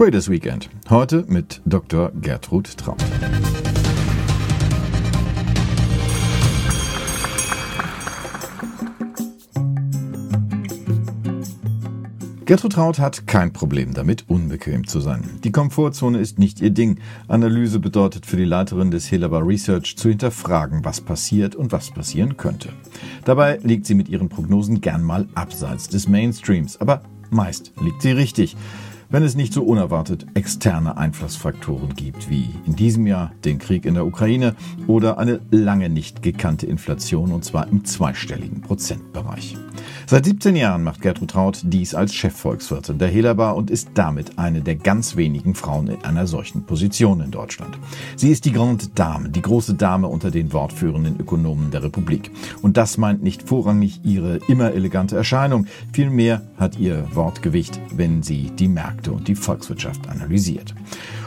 Traders 0.00 0.30
Weekend. 0.30 0.70
Heute 0.88 1.26
mit 1.28 1.60
Dr. 1.66 2.10
Gertrud 2.22 2.74
Traut. 2.78 2.96
Gertrud 12.46 12.72
Traut 12.72 12.98
hat 12.98 13.26
kein 13.26 13.52
Problem 13.52 13.92
damit, 13.92 14.24
unbequem 14.28 14.86
zu 14.86 15.00
sein. 15.00 15.22
Die 15.44 15.52
Komfortzone 15.52 16.18
ist 16.18 16.38
nicht 16.38 16.62
ihr 16.62 16.70
Ding. 16.70 16.98
Analyse 17.28 17.78
bedeutet 17.78 18.24
für 18.24 18.38
die 18.38 18.46
Leiterin 18.46 18.90
des 18.90 19.12
Helaba 19.12 19.40
Research 19.40 19.98
zu 19.98 20.08
hinterfragen, 20.08 20.82
was 20.82 21.02
passiert 21.02 21.54
und 21.54 21.72
was 21.72 21.90
passieren 21.90 22.38
könnte. 22.38 22.70
Dabei 23.26 23.58
liegt 23.62 23.84
sie 23.84 23.94
mit 23.94 24.08
ihren 24.08 24.30
Prognosen 24.30 24.80
gern 24.80 25.02
mal 25.02 25.28
abseits 25.34 25.90
des 25.90 26.08
Mainstreams, 26.08 26.80
aber 26.80 27.02
meist 27.28 27.72
liegt 27.82 28.00
sie 28.00 28.12
richtig 28.12 28.56
wenn 29.10 29.24
es 29.24 29.34
nicht 29.34 29.52
so 29.52 29.62
unerwartet 29.62 30.26
externe 30.34 30.96
Einflussfaktoren 30.96 31.94
gibt, 31.94 32.30
wie 32.30 32.50
in 32.64 32.76
diesem 32.76 33.06
Jahr 33.06 33.32
den 33.44 33.58
Krieg 33.58 33.84
in 33.84 33.94
der 33.94 34.06
Ukraine 34.06 34.54
oder 34.86 35.18
eine 35.18 35.40
lange 35.50 35.90
nicht 35.90 36.22
gekannte 36.22 36.66
Inflation 36.66 37.32
und 37.32 37.44
zwar 37.44 37.68
im 37.68 37.84
zweistelligen 37.84 38.60
Prozentbereich. 38.60 39.56
Seit 40.06 40.24
17 40.24 40.56
Jahren 40.56 40.82
macht 40.82 41.02
Gertrud 41.02 41.30
Traut 41.30 41.60
dies 41.64 41.94
als 41.94 42.14
Chefvolkswirtin 42.14 42.98
der 42.98 43.08
Hellerbar 43.08 43.56
und 43.56 43.70
ist 43.70 43.90
damit 43.94 44.38
eine 44.38 44.60
der 44.60 44.76
ganz 44.76 45.16
wenigen 45.16 45.54
Frauen 45.54 45.88
in 45.88 46.04
einer 46.04 46.26
solchen 46.26 46.64
Position 46.64 47.20
in 47.20 47.30
Deutschland. 47.30 47.78
Sie 48.16 48.30
ist 48.30 48.44
die 48.44 48.52
Grande 48.52 48.88
Dame, 48.94 49.28
die 49.28 49.42
große 49.42 49.74
Dame 49.74 50.08
unter 50.08 50.30
den 50.30 50.52
wortführenden 50.52 51.18
Ökonomen 51.18 51.70
der 51.70 51.82
Republik. 51.82 52.30
Und 52.62 52.76
das 52.76 52.98
meint 52.98 53.22
nicht 53.22 53.48
vorrangig 53.48 54.00
ihre 54.04 54.36
immer 54.48 54.72
elegante 54.72 55.16
Erscheinung, 55.16 55.66
vielmehr 55.92 56.42
hat 56.56 56.78
ihr 56.78 57.06
Wortgewicht, 57.14 57.80
wenn 57.92 58.22
sie 58.22 58.50
die 58.50 58.68
Märkte 58.68 58.99
Märkte 59.00 59.12
und 59.12 59.28
die 59.28 59.34
Volkswirtschaft 59.34 60.08
analysiert. 60.08 60.74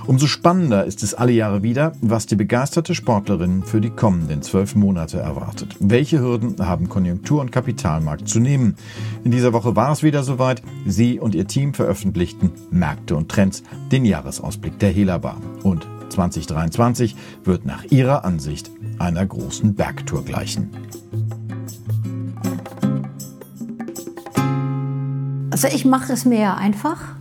Umso 0.06 0.28
spannender 0.28 0.86
ist 0.86 1.02
es 1.02 1.14
alle 1.14 1.32
Jahre 1.32 1.64
wieder, 1.64 1.94
was 2.02 2.26
die 2.26 2.36
begeisterte 2.36 2.94
Sportlerin 2.94 3.64
für 3.64 3.82
die 3.82 3.90
kommenden 3.90 4.42
zwölf 4.42 4.76
Monate 4.76 5.20
erwartet. 5.20 5.76
Welche 5.80 6.20
Hürden 6.20 6.56
haben 6.60 6.90
Konjunktur- 6.90 7.42
und 7.42 7.52
Kapitalmarkt 7.52 8.28
zu 8.28 8.40
nehmen? 8.40 8.76
In 9.24 9.32
dieser 9.32 9.54
Woche 9.54 9.76
war 9.76 9.92
es 9.92 10.04
wieder 10.04 10.24
soweit. 10.24 10.62
Sie 10.86 11.20
und 11.20 11.34
ihr 11.36 11.48
Team 11.48 11.74
veröffentlichten 11.74 12.52
Märkte 12.70 13.16
und 13.16 13.30
Trends, 13.30 13.64
den 13.92 14.06
Jahresausblick 14.06 14.78
der 14.80 14.92
Helaba. 14.92 15.38
Und 15.64 15.88
2023 16.10 17.16
wird 17.44 17.66
nach 17.66 17.86
ihrer 17.86 18.24
Ansicht 18.24 18.70
einer 19.00 19.26
großen 19.26 19.74
Bergtour 19.74 20.24
gleichen. 20.24 20.70
Also 25.50 25.68
ich 25.68 25.86
mache 25.86 26.12
es 26.12 26.26
mir 26.26 26.40
ja 26.40 26.54
einfach 26.56 27.16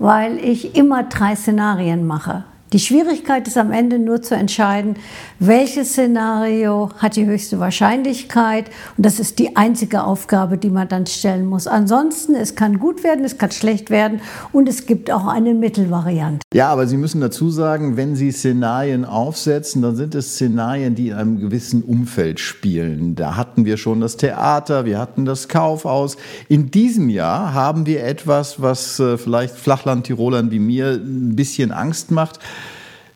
weil 0.00 0.38
ich 0.38 0.74
immer 0.74 1.04
drei 1.04 1.36
Szenarien 1.36 2.06
mache. 2.06 2.44
Die 2.72 2.78
Schwierigkeit 2.78 3.46
ist 3.46 3.58
am 3.58 3.70
Ende 3.70 3.98
nur 3.98 4.22
zu 4.22 4.34
entscheiden, 4.34 4.96
welches 5.40 5.92
Szenario 5.92 6.90
hat 6.98 7.16
die 7.16 7.24
höchste 7.24 7.58
Wahrscheinlichkeit. 7.58 8.70
Und 8.96 9.06
das 9.06 9.18
ist 9.18 9.38
die 9.38 9.56
einzige 9.56 10.04
Aufgabe, 10.04 10.58
die 10.58 10.68
man 10.68 10.86
dann 10.86 11.06
stellen 11.06 11.46
muss. 11.46 11.66
Ansonsten, 11.66 12.34
es 12.34 12.54
kann 12.54 12.78
gut 12.78 13.02
werden, 13.02 13.24
es 13.24 13.38
kann 13.38 13.50
schlecht 13.50 13.88
werden 13.88 14.20
und 14.52 14.68
es 14.68 14.84
gibt 14.84 15.10
auch 15.10 15.26
eine 15.26 15.54
Mittelvariante. 15.54 16.40
Ja, 16.52 16.68
aber 16.68 16.86
Sie 16.86 16.98
müssen 16.98 17.22
dazu 17.22 17.50
sagen, 17.50 17.96
wenn 17.96 18.16
Sie 18.16 18.30
Szenarien 18.30 19.06
aufsetzen, 19.06 19.80
dann 19.80 19.96
sind 19.96 20.14
es 20.14 20.34
Szenarien, 20.34 20.94
die 20.94 21.08
in 21.08 21.14
einem 21.14 21.40
gewissen 21.40 21.82
Umfeld 21.82 22.38
spielen. 22.38 23.14
Da 23.14 23.36
hatten 23.36 23.64
wir 23.64 23.78
schon 23.78 24.02
das 24.02 24.18
Theater, 24.18 24.84
wir 24.84 24.98
hatten 24.98 25.24
das 25.24 25.48
Kaufhaus. 25.48 26.18
In 26.48 26.70
diesem 26.70 27.08
Jahr 27.08 27.54
haben 27.54 27.86
wir 27.86 28.04
etwas, 28.04 28.60
was 28.60 29.00
äh, 29.00 29.16
vielleicht 29.16 29.56
Flachland-Tirolern 29.56 30.50
wie 30.50 30.58
mir 30.58 31.00
ein 31.02 31.34
bisschen 31.34 31.72
Angst 31.72 32.10
macht. 32.10 32.40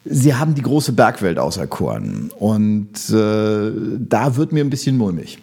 Sie 0.04 0.34
haben 0.34 0.54
die 0.54 0.62
große 0.62 0.92
Bergwelt 0.92 1.38
auserkoren 1.38 2.30
und 2.38 2.92
äh, 3.10 3.72
da 3.98 4.36
wird 4.36 4.52
mir 4.52 4.62
ein 4.62 4.70
bisschen 4.70 4.98
mulmig. 4.98 5.38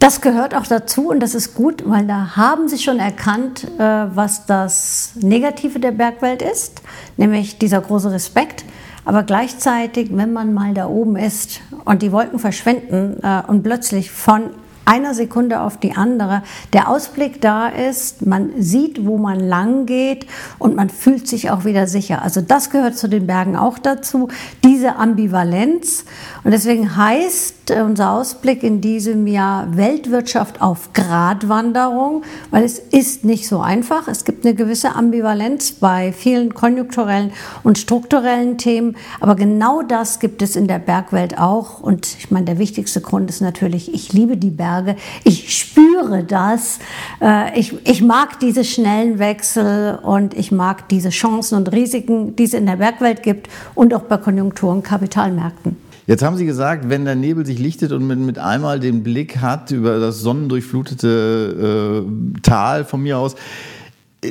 Das 0.00 0.20
gehört 0.20 0.54
auch 0.54 0.66
dazu 0.66 1.10
und 1.10 1.20
das 1.20 1.34
ist 1.34 1.54
gut, 1.54 1.82
weil 1.86 2.06
da 2.06 2.36
haben 2.36 2.68
Sie 2.68 2.78
schon 2.78 2.98
erkannt, 2.98 3.64
äh, 3.78 3.80
was 3.80 4.46
das 4.46 5.12
Negative 5.20 5.80
der 5.80 5.92
Bergwelt 5.92 6.42
ist, 6.42 6.82
nämlich 7.16 7.58
dieser 7.58 7.80
große 7.80 8.10
Respekt. 8.10 8.64
Aber 9.04 9.22
gleichzeitig, 9.22 10.10
wenn 10.12 10.32
man 10.32 10.52
mal 10.52 10.74
da 10.74 10.88
oben 10.88 11.16
ist 11.16 11.60
und 11.84 12.02
die 12.02 12.10
Wolken 12.10 12.40
verschwinden 12.40 13.22
äh, 13.22 13.42
und 13.46 13.62
plötzlich 13.62 14.10
von 14.10 14.50
einer 14.86 15.14
Sekunde 15.14 15.60
auf 15.60 15.78
die 15.78 15.96
andere 15.96 16.42
der 16.72 16.88
Ausblick 16.88 17.40
da 17.40 17.68
ist, 17.68 18.24
man 18.24 18.50
sieht, 18.58 19.04
wo 19.04 19.18
man 19.18 19.40
lang 19.40 19.84
geht 19.84 20.26
und 20.58 20.76
man 20.76 20.88
fühlt 20.88 21.26
sich 21.26 21.50
auch 21.50 21.64
wieder 21.64 21.86
sicher. 21.86 22.22
Also 22.22 22.40
das 22.40 22.70
gehört 22.70 22.96
zu 22.96 23.08
den 23.08 23.26
Bergen 23.26 23.56
auch 23.56 23.78
dazu, 23.78 24.28
diese 24.62 24.96
Ambivalenz. 24.96 26.04
Und 26.44 26.52
deswegen 26.52 26.96
heißt 26.96 27.72
unser 27.72 28.12
Ausblick 28.12 28.62
in 28.62 28.80
diesem 28.80 29.26
Jahr 29.26 29.76
Weltwirtschaft 29.76 30.62
auf 30.62 30.92
Gratwanderung, 30.92 32.22
weil 32.52 32.62
es 32.62 32.78
ist 32.78 33.24
nicht 33.24 33.48
so 33.48 33.60
einfach. 33.60 34.06
Es 34.06 34.24
gibt 34.24 34.46
eine 34.46 34.54
gewisse 34.54 34.94
Ambivalenz 34.94 35.72
bei 35.72 36.12
vielen 36.12 36.54
konjunkturellen 36.54 37.32
und 37.64 37.78
strukturellen 37.78 38.56
Themen, 38.56 38.96
aber 39.18 39.34
genau 39.34 39.82
das 39.82 40.20
gibt 40.20 40.42
es 40.42 40.54
in 40.54 40.68
der 40.68 40.78
Bergwelt 40.78 41.38
auch. 41.38 41.80
Und 41.80 42.06
ich 42.18 42.30
meine, 42.30 42.46
der 42.46 42.58
wichtigste 42.58 43.00
Grund 43.00 43.30
ist 43.30 43.40
natürlich, 43.40 43.92
ich 43.92 44.12
liebe 44.12 44.36
die 44.36 44.50
Berge 44.50 44.75
sage, 44.84 44.96
ich 45.24 45.58
spüre 45.58 46.24
das, 46.24 46.78
äh, 47.20 47.58
ich, 47.58 47.74
ich 47.84 48.02
mag 48.02 48.40
diese 48.40 48.64
schnellen 48.64 49.18
Wechsel 49.18 49.98
und 50.02 50.34
ich 50.34 50.52
mag 50.52 50.88
diese 50.88 51.10
Chancen 51.10 51.56
und 51.56 51.72
Risiken, 51.72 52.36
die 52.36 52.44
es 52.44 52.54
in 52.54 52.66
der 52.66 52.76
Bergwelt 52.76 53.22
gibt 53.22 53.48
und 53.74 53.94
auch 53.94 54.02
bei 54.02 54.16
Konjunkturen, 54.16 54.82
Kapitalmärkten. 54.82 55.76
Jetzt 56.06 56.22
haben 56.22 56.36
Sie 56.36 56.46
gesagt, 56.46 56.88
wenn 56.88 57.04
der 57.04 57.16
Nebel 57.16 57.44
sich 57.44 57.58
lichtet 57.58 57.90
und 57.90 58.06
man 58.06 58.24
mit 58.24 58.38
einmal 58.38 58.78
den 58.78 59.02
Blick 59.02 59.38
hat 59.38 59.72
über 59.72 59.98
das 59.98 60.20
sonnendurchflutete 60.20 62.04
äh, 62.06 62.40
Tal 62.42 62.84
von 62.84 63.02
mir 63.02 63.18
aus, 63.18 63.34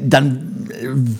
dann 0.01 0.69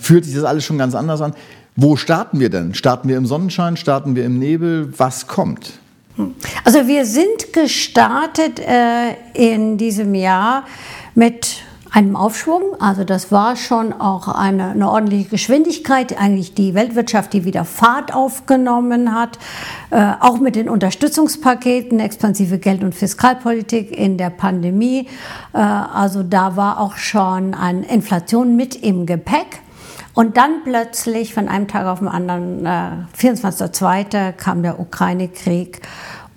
fühlt 0.00 0.24
sich 0.24 0.34
das 0.34 0.44
alles 0.44 0.64
schon 0.64 0.78
ganz 0.78 0.94
anders 0.94 1.20
an. 1.20 1.34
Wo 1.76 1.96
starten 1.96 2.40
wir 2.40 2.48
denn? 2.48 2.72
Starten 2.72 3.08
wir 3.08 3.18
im 3.18 3.26
Sonnenschein? 3.26 3.76
Starten 3.76 4.16
wir 4.16 4.24
im 4.24 4.38
Nebel? 4.38 4.94
Was 4.96 5.26
kommt? 5.26 5.78
Also 6.64 6.86
wir 6.86 7.04
sind 7.04 7.52
gestartet 7.52 8.58
äh, 8.58 9.14
in 9.34 9.76
diesem 9.76 10.14
Jahr 10.14 10.64
mit 11.14 11.62
einem 11.96 12.16
Aufschwung. 12.16 12.62
Also 12.78 13.04
das 13.04 13.32
war 13.32 13.56
schon 13.56 13.92
auch 13.92 14.28
eine, 14.28 14.70
eine, 14.70 14.90
ordentliche 14.90 15.30
Geschwindigkeit, 15.30 16.18
eigentlich 16.20 16.54
die 16.54 16.74
Weltwirtschaft, 16.74 17.32
die 17.32 17.44
wieder 17.44 17.64
Fahrt 17.64 18.14
aufgenommen 18.14 19.14
hat, 19.14 19.38
äh, 19.90 20.12
auch 20.20 20.38
mit 20.38 20.56
den 20.56 20.68
Unterstützungspaketen, 20.68 22.00
expansive 22.00 22.58
Geld- 22.58 22.84
und 22.84 22.94
Fiskalpolitik 22.94 23.96
in 23.96 24.18
der 24.18 24.30
Pandemie. 24.30 25.08
Äh, 25.52 25.58
also 25.58 26.22
da 26.22 26.56
war 26.56 26.80
auch 26.80 26.96
schon 26.96 27.54
eine 27.54 27.86
Inflation 27.86 28.56
mit 28.56 28.76
im 28.76 29.06
Gepäck. 29.06 29.60
Und 30.16 30.38
dann 30.38 30.64
plötzlich 30.64 31.34
von 31.34 31.46
einem 31.46 31.68
Tag 31.68 31.84
auf 31.86 31.98
den 31.98 32.08
anderen, 32.08 32.64
äh, 32.64 32.90
24.02. 33.18 34.32
kam 34.32 34.62
der 34.62 34.80
Ukraine-Krieg 34.80 35.82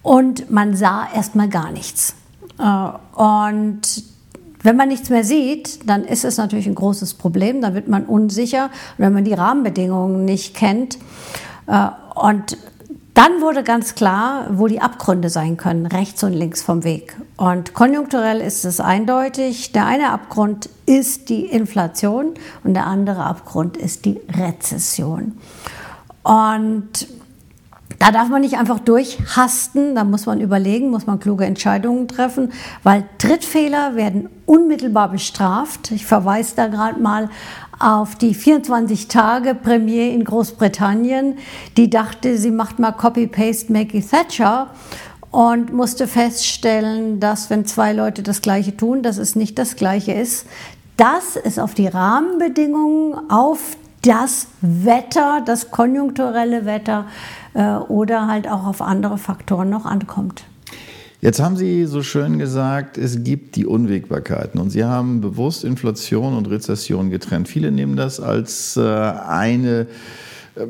und 0.03 0.51
man 0.51 0.75
sah 0.75 1.07
erstmal 1.15 1.47
gar 1.47 1.71
nichts. 1.71 2.13
Äh, 2.59 2.89
und 3.17 4.03
wenn 4.63 4.75
man 4.75 4.89
nichts 4.89 5.09
mehr 5.09 5.23
sieht, 5.23 5.89
dann 5.89 6.03
ist 6.03 6.25
es 6.25 6.35
natürlich 6.35 6.67
ein 6.67 6.75
großes 6.75 7.13
Problem, 7.13 7.61
dann 7.61 7.73
wird 7.73 7.87
man 7.87 8.03
unsicher, 8.03 8.69
wenn 8.97 9.13
man 9.13 9.23
die 9.23 9.33
Rahmenbedingungen 9.33 10.25
nicht 10.25 10.57
kennt. 10.57 10.97
Äh, 11.67 11.87
und 12.15 12.57
dann 13.19 13.41
wurde 13.41 13.63
ganz 13.63 13.95
klar, 13.95 14.47
wo 14.49 14.67
die 14.67 14.79
Abgründe 14.79 15.29
sein 15.29 15.57
können, 15.57 15.85
rechts 15.85 16.23
und 16.23 16.31
links 16.31 16.61
vom 16.61 16.85
Weg. 16.85 17.17
Und 17.35 17.73
konjunkturell 17.73 18.39
ist 18.39 18.63
es 18.63 18.79
eindeutig. 18.79 19.73
Der 19.73 19.85
eine 19.85 20.11
Abgrund 20.11 20.69
ist 20.85 21.27
die 21.27 21.43
Inflation 21.43 22.35
und 22.63 22.75
der 22.75 22.87
andere 22.87 23.25
Abgrund 23.25 23.75
ist 23.75 24.05
die 24.05 24.21
Rezession. 24.37 25.37
Und 26.23 27.09
da 27.99 28.11
darf 28.11 28.29
man 28.29 28.41
nicht 28.41 28.57
einfach 28.57 28.79
durchhasten, 28.79 29.93
da 29.93 30.05
muss 30.05 30.25
man 30.25 30.39
überlegen, 30.39 30.89
muss 30.89 31.05
man 31.05 31.19
kluge 31.19 31.45
Entscheidungen 31.45 32.07
treffen, 32.07 32.53
weil 32.81 33.03
Trittfehler 33.17 33.95
werden 33.95 34.29
unmittelbar 34.45 35.09
bestraft. 35.09 35.91
Ich 35.91 36.05
verweise 36.05 36.55
da 36.55 36.67
gerade 36.67 36.99
mal 36.99 37.29
auf 37.77 38.15
die 38.15 38.33
24-Tage-Premier 38.33 40.11
in 40.11 40.23
Großbritannien, 40.23 41.37
die 41.77 41.89
dachte, 41.89 42.37
sie 42.37 42.51
macht 42.51 42.79
mal 42.79 42.91
Copy-Paste 42.91 43.71
Maggie 43.71 44.01
Thatcher 44.01 44.67
und 45.31 45.73
musste 45.73 46.07
feststellen, 46.07 47.19
dass 47.19 47.49
wenn 47.49 47.65
zwei 47.65 47.93
Leute 47.93 48.23
das 48.23 48.41
Gleiche 48.41 48.75
tun, 48.75 49.03
dass 49.03 49.17
es 49.17 49.35
nicht 49.35 49.59
das 49.59 49.75
Gleiche 49.75 50.13
ist. 50.13 50.45
Das 50.97 51.35
ist 51.37 51.59
auf 51.59 51.73
die 51.73 51.87
Rahmenbedingungen, 51.87 53.29
auf 53.29 53.77
das 54.01 54.47
Wetter, 54.61 55.41
das 55.45 55.71
konjunkturelle 55.71 56.65
Wetter 56.65 57.05
äh, 57.53 57.75
oder 57.75 58.27
halt 58.27 58.47
auch 58.47 58.65
auf 58.65 58.81
andere 58.81 59.17
Faktoren 59.17 59.69
noch 59.69 59.85
ankommt. 59.85 60.43
Jetzt 61.21 61.41
haben 61.41 61.57
Sie 61.57 61.85
so 61.85 62.01
schön 62.01 62.39
gesagt, 62.39 62.97
es 62.97 63.25
gibt 63.25 63.57
die 63.57 63.65
Unwägbarkeiten 63.65 64.59
und 64.59 64.69
Sie 64.69 64.85
haben 64.85 65.19
bewusst 65.19 65.65
Inflation 65.65 66.33
und 66.33 66.49
Rezession 66.49 67.09
getrennt. 67.09 67.49
Viele 67.49 67.71
nehmen 67.71 67.97
das 67.97 68.21
als 68.21 68.77
äh, 68.77 68.81
eine 68.81 69.87
äh, 70.55 70.65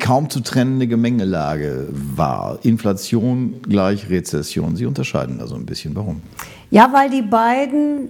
kaum 0.00 0.30
zu 0.30 0.40
trennende 0.40 0.86
Gemengelage 0.86 1.88
wahr. 1.92 2.58
Inflation 2.62 3.60
gleich 3.68 4.08
Rezession. 4.08 4.76
Sie 4.76 4.86
unterscheiden 4.86 5.38
da 5.38 5.46
so 5.46 5.56
ein 5.56 5.66
bisschen. 5.66 5.94
Warum? 5.94 6.22
Ja, 6.70 6.90
weil 6.94 7.10
die 7.10 7.20
beiden 7.20 8.08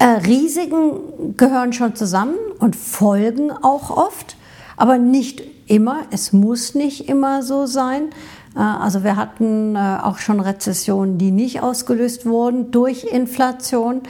Risiken 0.00 1.36
gehören 1.36 1.72
schon 1.72 1.94
zusammen 1.94 2.36
und 2.58 2.76
folgen 2.76 3.50
auch 3.50 3.90
oft, 3.90 4.36
aber 4.76 4.98
nicht 4.98 5.42
immer. 5.66 6.02
Es 6.10 6.32
muss 6.32 6.74
nicht 6.74 7.08
immer 7.08 7.42
so 7.42 7.66
sein. 7.66 8.10
Äh, 8.56 8.60
also 8.60 9.04
wir 9.04 9.16
hatten 9.16 9.76
äh, 9.76 9.98
auch 10.02 10.18
schon 10.18 10.40
Rezessionen, 10.40 11.18
die 11.18 11.30
nicht 11.30 11.62
ausgelöst 11.62 12.26
wurden 12.26 12.70
durch 12.70 13.04
Inflation. 13.04 14.02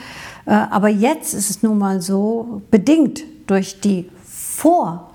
Äh, 0.46 0.52
aber 0.52 0.88
jetzt 0.88 1.34
ist 1.34 1.50
es 1.50 1.62
nun 1.62 1.78
mal 1.78 2.00
so, 2.00 2.62
bedingt 2.70 3.22
durch 3.46 3.80
die 3.80 4.10
Vor- 4.24 5.10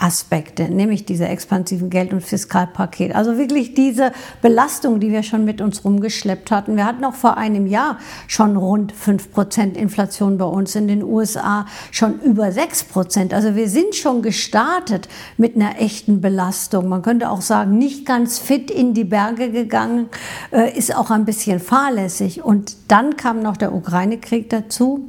Aspekte, 0.00 0.64
nämlich 0.70 1.04
diese 1.04 1.28
expansiven 1.28 1.90
Geld- 1.90 2.12
und 2.12 2.22
Fiskalpaket. 2.22 3.14
Also 3.14 3.36
wirklich 3.36 3.74
diese 3.74 4.12
Belastung, 4.40 4.98
die 4.98 5.12
wir 5.12 5.22
schon 5.22 5.44
mit 5.44 5.60
uns 5.60 5.84
rumgeschleppt 5.84 6.50
hatten. 6.50 6.76
Wir 6.76 6.86
hatten 6.86 7.04
auch 7.04 7.14
vor 7.14 7.36
einem 7.36 7.66
Jahr 7.66 7.98
schon 8.26 8.56
rund 8.56 8.94
5% 8.94 9.74
Inflation 9.74 10.38
bei 10.38 10.46
uns, 10.46 10.74
in 10.74 10.88
den 10.88 11.02
USA 11.02 11.66
schon 11.90 12.18
über 12.20 12.46
6%. 12.46 13.34
Also 13.34 13.54
wir 13.54 13.68
sind 13.68 13.94
schon 13.94 14.22
gestartet 14.22 15.08
mit 15.36 15.54
einer 15.54 15.80
echten 15.80 16.20
Belastung. 16.20 16.88
Man 16.88 17.02
könnte 17.02 17.30
auch 17.30 17.42
sagen, 17.42 17.76
nicht 17.76 18.06
ganz 18.06 18.38
fit 18.38 18.70
in 18.70 18.94
die 18.94 19.04
Berge 19.04 19.50
gegangen, 19.50 20.08
äh, 20.50 20.76
ist 20.76 20.96
auch 20.96 21.10
ein 21.10 21.26
bisschen 21.26 21.60
fahrlässig. 21.60 22.42
Und 22.42 22.76
dann 22.88 23.16
kam 23.16 23.42
noch 23.42 23.58
der 23.58 23.74
Ukraine-Krieg 23.74 24.48
dazu 24.48 25.04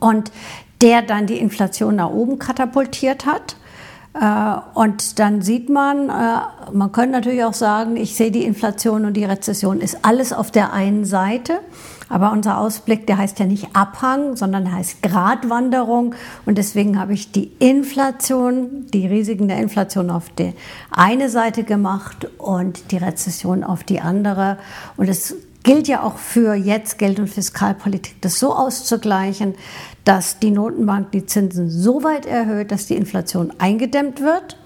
und 0.00 0.32
der 0.80 1.02
dann 1.02 1.26
die 1.26 1.38
Inflation 1.38 1.96
nach 1.96 2.10
oben 2.10 2.38
katapultiert 2.38 3.26
hat. 3.26 3.56
Äh, 4.14 4.56
und 4.74 5.18
dann 5.18 5.42
sieht 5.42 5.68
man, 5.68 6.08
äh, 6.08 6.72
man 6.72 6.92
könnte 6.92 7.12
natürlich 7.12 7.44
auch 7.44 7.54
sagen, 7.54 7.96
ich 7.96 8.16
sehe 8.16 8.30
die 8.30 8.44
Inflation 8.44 9.04
und 9.04 9.14
die 9.14 9.24
Rezession 9.24 9.80
ist 9.80 9.98
alles 10.02 10.32
auf 10.32 10.50
der 10.50 10.72
einen 10.72 11.04
Seite. 11.04 11.60
Aber 12.08 12.32
unser 12.32 12.58
Ausblick, 12.58 13.06
der 13.06 13.18
heißt 13.18 13.38
ja 13.38 13.46
nicht 13.46 13.68
Abhang, 13.76 14.34
sondern 14.34 14.64
der 14.64 14.74
heißt 14.74 15.00
Gratwanderung. 15.00 16.16
Und 16.44 16.58
deswegen 16.58 16.98
habe 16.98 17.12
ich 17.12 17.30
die 17.30 17.52
Inflation, 17.60 18.86
die 18.92 19.06
Risiken 19.06 19.46
der 19.46 19.58
Inflation 19.58 20.10
auf 20.10 20.28
die 20.30 20.52
eine 20.90 21.30
Seite 21.30 21.62
gemacht 21.62 22.26
und 22.38 22.90
die 22.90 22.96
Rezession 22.96 23.62
auf 23.62 23.84
die 23.84 24.00
andere. 24.00 24.58
Und 24.96 25.08
es 25.08 25.36
gilt 25.62 25.86
ja 25.86 26.02
auch 26.02 26.16
für 26.16 26.54
jetzt 26.54 26.98
Geld- 26.98 27.20
und 27.20 27.28
Fiskalpolitik, 27.28 28.20
das 28.22 28.40
so 28.40 28.54
auszugleichen, 28.54 29.54
dass 30.04 30.38
die 30.38 30.50
Notenbank 30.50 31.12
die 31.12 31.26
Zinsen 31.26 31.70
so 31.70 32.02
weit 32.02 32.26
erhöht, 32.26 32.70
dass 32.70 32.86
die 32.86 32.96
Inflation 32.96 33.52
eingedämmt 33.58 34.20
wird, 34.20 34.56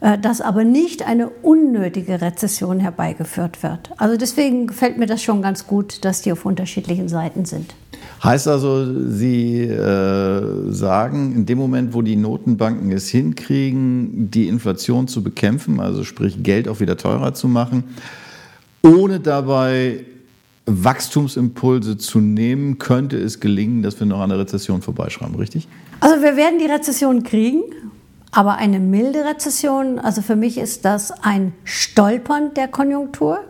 äh, 0.00 0.18
dass 0.18 0.40
aber 0.40 0.64
nicht 0.64 1.06
eine 1.06 1.28
unnötige 1.28 2.20
Rezession 2.20 2.80
herbeigeführt 2.80 3.62
wird. 3.62 3.90
Also 3.96 4.16
deswegen 4.16 4.68
gefällt 4.68 4.98
mir 4.98 5.06
das 5.06 5.22
schon 5.22 5.42
ganz 5.42 5.66
gut, 5.66 6.04
dass 6.04 6.22
die 6.22 6.32
auf 6.32 6.44
unterschiedlichen 6.44 7.08
Seiten 7.08 7.44
sind. 7.44 7.74
Heißt 8.22 8.48
also, 8.48 9.08
Sie 9.10 9.62
äh, 9.62 10.72
sagen, 10.72 11.34
in 11.34 11.46
dem 11.46 11.58
Moment, 11.58 11.94
wo 11.94 12.02
die 12.02 12.16
Notenbanken 12.16 12.90
es 12.90 13.08
hinkriegen, 13.08 14.30
die 14.30 14.48
Inflation 14.48 15.06
zu 15.06 15.22
bekämpfen, 15.22 15.80
also 15.80 16.02
sprich 16.02 16.42
Geld 16.42 16.68
auch 16.68 16.80
wieder 16.80 16.96
teurer 16.96 17.34
zu 17.34 17.46
machen, 17.46 17.84
ohne 18.82 19.20
dabei 19.20 20.04
Wachstumsimpulse 20.68 21.96
zu 21.96 22.20
nehmen, 22.20 22.78
könnte 22.78 23.16
es 23.16 23.40
gelingen, 23.40 23.82
dass 23.82 23.98
wir 23.98 24.06
noch 24.06 24.20
an 24.20 24.30
der 24.30 24.38
Rezession 24.38 24.82
vorbeischreiben, 24.82 25.34
richtig? 25.36 25.68
Also 26.00 26.22
wir 26.22 26.36
werden 26.36 26.58
die 26.58 26.66
Rezession 26.66 27.22
kriegen, 27.22 27.62
aber 28.30 28.56
eine 28.56 28.78
milde 28.78 29.24
Rezession. 29.24 29.98
Also 29.98 30.22
für 30.22 30.36
mich 30.36 30.58
ist 30.58 30.84
das 30.84 31.10
ein 31.10 31.52
Stolpern 31.64 32.54
der 32.54 32.68
Konjunktur. 32.68 33.40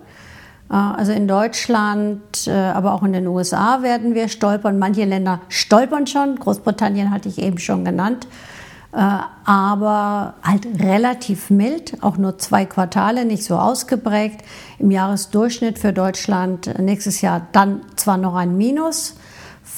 Äh, 0.71 0.75
also 0.75 1.13
in 1.13 1.29
Deutschland, 1.29 2.47
äh, 2.47 2.53
aber 2.53 2.93
auch 2.95 3.03
in 3.03 3.13
den 3.13 3.27
USA 3.27 3.83
werden 3.83 4.15
wir 4.15 4.29
stolpern. 4.29 4.79
Manche 4.79 5.05
Länder 5.05 5.41
stolpern 5.49 6.07
schon. 6.07 6.37
Großbritannien 6.37 7.11
hatte 7.11 7.29
ich 7.29 7.39
eben 7.39 7.59
schon 7.59 7.85
genannt. 7.85 8.27
Äh, 8.93 9.19
aber 9.45 10.35
halt 10.43 10.67
relativ 10.81 11.51
mild, 11.51 12.03
auch 12.03 12.17
nur 12.17 12.39
zwei 12.39 12.65
Quartale, 12.65 13.27
nicht 13.27 13.45
so 13.45 13.57
ausgeprägt. 13.57 14.43
Im 14.79 14.91
Jahresdurchschnitt 14.91 15.79
für 15.79 15.93
Deutschland 15.93 16.79
nächstes 16.79 17.21
Jahr 17.21 17.47
dann 17.53 17.83
zwar 17.97 18.17
noch 18.17 18.35
ein 18.35 18.57
Minus, 18.57 19.17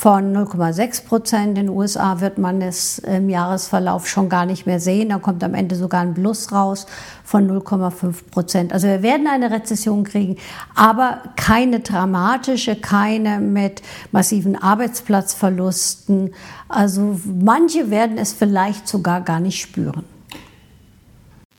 von 0.01 0.35
0,6 0.35 1.05
Prozent. 1.05 1.59
In 1.59 1.67
den 1.67 1.69
USA 1.69 2.21
wird 2.21 2.39
man 2.39 2.63
es 2.63 3.01
im 3.01 3.29
Jahresverlauf 3.29 4.09
schon 4.09 4.29
gar 4.31 4.47
nicht 4.47 4.65
mehr 4.65 4.81
sehen. 4.81 5.11
Da 5.11 5.19
kommt 5.19 5.45
am 5.45 5.53
Ende 5.53 5.75
sogar 5.75 6.01
ein 6.01 6.15
Plus 6.15 6.53
raus 6.53 6.87
von 7.23 7.51
0,5 7.51 8.15
Prozent. 8.31 8.73
Also 8.73 8.87
wir 8.87 9.03
werden 9.03 9.27
eine 9.27 9.51
Rezession 9.51 10.05
kriegen, 10.05 10.37
aber 10.75 11.19
keine 11.37 11.81
dramatische, 11.81 12.77
keine 12.77 13.41
mit 13.41 13.83
massiven 14.11 14.57
Arbeitsplatzverlusten. 14.57 16.33
Also 16.69 17.21
manche 17.27 17.91
werden 17.91 18.17
es 18.17 18.33
vielleicht 18.33 18.89
sogar 18.89 19.21
gar 19.21 19.41
nicht 19.41 19.61
spüren. 19.61 20.05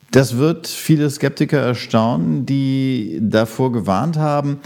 Das 0.09 0.37
wird 0.37 0.67
viele 0.67 1.09
Skeptiker 1.09 1.59
erstaunen, 1.59 2.45
die 2.45 3.19
davor 3.21 3.71
gewarnt 3.71 4.17
haben, 4.17 4.59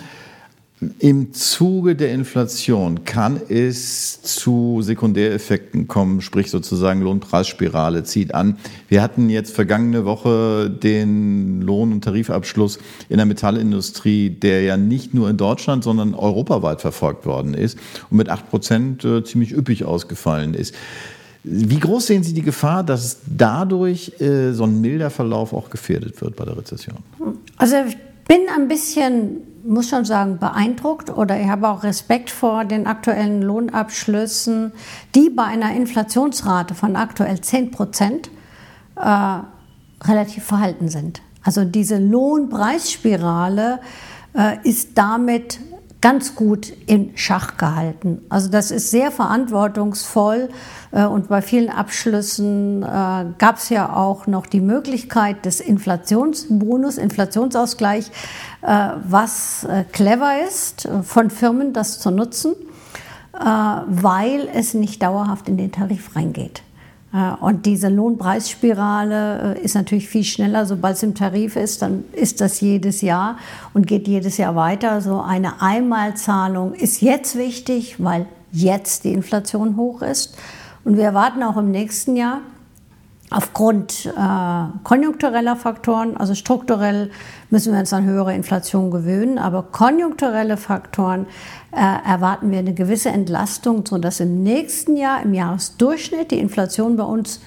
im 0.99 1.31
Zuge 1.33 1.95
der 1.95 2.11
Inflation 2.11 3.05
kann 3.05 3.39
es 3.47 4.21
zu 4.21 4.81
Sekundäreffekten 4.81 5.87
kommen, 5.87 6.19
sprich 6.21 6.51
sozusagen 6.51 7.01
Lohnpreisspirale 7.01 8.03
zieht 8.03 8.35
an. 8.35 8.57
Wir 8.89 9.01
hatten 9.01 9.29
jetzt 9.29 9.55
vergangene 9.55 10.03
Woche 10.03 10.69
den 10.69 11.61
Lohn- 11.61 11.93
und 11.93 12.03
Tarifabschluss 12.03 12.79
in 13.07 13.17
der 13.17 13.25
Metallindustrie, 13.25 14.29
der 14.29 14.63
ja 14.63 14.75
nicht 14.75 15.13
nur 15.13 15.29
in 15.29 15.37
Deutschland, 15.37 15.85
sondern 15.85 16.13
europaweit 16.13 16.81
verfolgt 16.81 17.25
worden 17.25 17.53
ist 17.53 17.77
und 18.09 18.17
mit 18.17 18.27
acht 18.27 18.49
Prozent 18.49 19.05
äh, 19.05 19.23
ziemlich 19.23 19.53
üppig 19.53 19.85
ausgefallen 19.85 20.53
ist. 20.53 20.75
Wie 21.45 21.79
groß 21.79 22.07
sehen 22.07 22.23
Sie 22.23 22.33
die 22.33 22.41
Gefahr, 22.41 22.83
dass 22.83 23.19
dadurch 23.25 24.19
äh, 24.19 24.51
so 24.51 24.63
ein 24.63 24.81
milder 24.81 25.09
Verlauf 25.09 25.53
auch 25.53 25.69
gefährdet 25.69 26.19
wird 26.21 26.35
bei 26.35 26.43
der 26.43 26.57
Rezession? 26.57 26.97
Also 27.55 27.75
ich 27.87 27.97
bin 28.27 28.41
ein 28.53 28.67
bisschen 28.67 29.37
muss 29.65 29.89
schon 29.89 30.05
sagen, 30.05 30.37
beeindruckt 30.37 31.09
oder 31.09 31.39
ich 31.39 31.47
habe 31.47 31.67
auch 31.67 31.83
Respekt 31.83 32.29
vor 32.29 32.65
den 32.65 32.87
aktuellen 32.87 33.41
Lohnabschlüssen, 33.41 34.71
die 35.15 35.29
bei 35.29 35.43
einer 35.43 35.75
Inflationsrate 35.75 36.75
von 36.75 36.95
aktuell 36.95 37.41
10 37.41 37.71
Prozent 37.71 38.29
äh, 38.95 39.39
relativ 40.03 40.43
verhalten 40.43 40.89
sind. 40.89 41.21
Also 41.43 41.63
diese 41.63 41.97
Lohnpreisspirale 41.97 43.79
äh, 44.33 44.57
ist 44.67 44.97
damit 44.97 45.59
ganz 46.05 46.35
gut 46.35 46.71
in 46.85 47.17
Schach 47.17 47.57
gehalten. 47.57 48.21
Also 48.29 48.51
das 48.51 48.69
ist 48.69 48.91
sehr 48.91 49.09
verantwortungsvoll 49.09 50.49
äh, 50.91 51.03
und 51.03 51.29
bei 51.29 51.41
vielen 51.41 51.67
Abschlüssen 51.67 52.83
äh, 52.83 52.85
gab 53.39 53.57
es 53.57 53.69
ja 53.69 53.91
auch 53.91 54.27
noch 54.27 54.45
die 54.45 54.59
Möglichkeit 54.59 55.45
des 55.45 55.59
Inflationsbonus, 55.59 56.99
Inflationsausgleich, 56.99 58.11
äh, 58.61 58.89
was 59.03 59.65
clever 59.93 60.45
ist, 60.47 60.87
von 61.01 61.31
Firmen 61.31 61.73
das 61.73 61.97
zu 61.97 62.11
nutzen, 62.11 62.53
weil 63.33 64.47
es 64.53 64.75
nicht 64.75 65.01
dauerhaft 65.01 65.49
in 65.49 65.57
den 65.57 65.71
Tarif 65.71 66.15
reingeht. 66.15 66.61
Äh, 67.15 67.33
und 67.39 67.65
diese 67.65 67.87
Lohnpreisspirale 67.87 69.55
äh, 69.55 69.63
ist 69.63 69.75
natürlich 69.75 70.07
viel 70.07 70.23
schneller. 70.23 70.65
Sobald 70.65 70.97
es 70.97 71.03
im 71.03 71.15
Tarif 71.15 71.55
ist, 71.55 71.81
dann 71.81 72.03
ist 72.11 72.41
das 72.41 72.59
jedes 72.59 73.01
Jahr 73.01 73.37
und 73.73 73.87
geht 73.87 74.07
jedes 74.07 74.37
Jahr 74.37 74.55
weiter. 74.55 75.01
So 75.01 75.21
eine 75.21 75.61
Einmalzahlung 75.61 76.73
ist 76.73 77.01
jetzt 77.01 77.37
wichtig, 77.37 77.95
weil 77.99 78.25
jetzt 78.51 79.05
die 79.05 79.13
Inflation 79.13 79.77
hoch 79.77 80.01
ist. 80.01 80.37
Und 80.83 80.97
wir 80.97 81.05
erwarten 81.05 81.41
auch 81.43 81.57
im 81.57 81.71
nächsten 81.71 82.15
Jahr, 82.15 82.41
aufgrund 83.31 84.05
äh, 84.05 84.79
konjunktureller 84.83 85.55
Faktoren, 85.55 86.15
also 86.15 86.35
strukturell 86.35 87.11
müssen 87.49 87.73
wir 87.73 87.79
uns 87.79 87.91
an 87.91 88.05
höhere 88.05 88.35
Inflation 88.35 88.91
gewöhnen, 88.91 89.37
aber 89.39 89.63
konjunkturelle 89.63 90.57
Faktoren 90.57 91.25
äh, 91.71 91.77
erwarten 92.07 92.51
wir 92.51 92.59
eine 92.59 92.73
gewisse 92.73 93.09
Entlastung, 93.09 93.85
sodass 93.85 94.19
im 94.19 94.43
nächsten 94.43 94.95
Jahr 94.95 95.23
im 95.23 95.33
Jahresdurchschnitt 95.33 96.31
die 96.31 96.39
Inflation 96.39 96.97
bei 96.97 97.03
uns, 97.03 97.41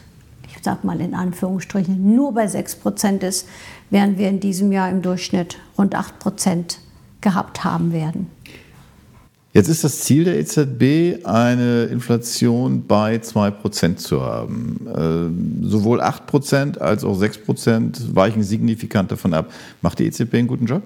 ich 0.48 0.62
sage 0.62 0.86
mal 0.86 1.00
in 1.00 1.14
Anführungsstrichen, 1.14 2.14
nur 2.14 2.34
bei 2.34 2.48
6 2.48 2.76
Prozent 2.76 3.22
ist, 3.22 3.48
während 3.90 4.18
wir 4.18 4.28
in 4.28 4.40
diesem 4.40 4.72
Jahr 4.72 4.90
im 4.90 5.02
Durchschnitt 5.02 5.58
rund 5.78 5.94
8 5.94 6.18
Prozent 6.18 6.80
gehabt 7.20 7.64
haben 7.64 7.92
werden. 7.92 8.30
Jetzt 9.58 9.70
ist 9.70 9.82
das 9.82 9.98
Ziel 10.02 10.22
der 10.22 10.38
EZB, 10.38 11.26
eine 11.26 11.86
Inflation 11.86 12.86
bei 12.86 13.16
2% 13.16 13.96
zu 13.96 14.22
haben. 14.22 14.86
Äh, 14.86 15.66
sowohl 15.66 16.00
8% 16.00 16.78
als 16.78 17.02
auch 17.02 17.20
6% 17.20 18.14
weichen 18.14 18.44
signifikant 18.44 19.10
davon 19.10 19.34
ab. 19.34 19.50
Macht 19.82 19.98
die 19.98 20.06
EZB 20.06 20.34
einen 20.34 20.46
guten 20.46 20.66
Job? 20.66 20.84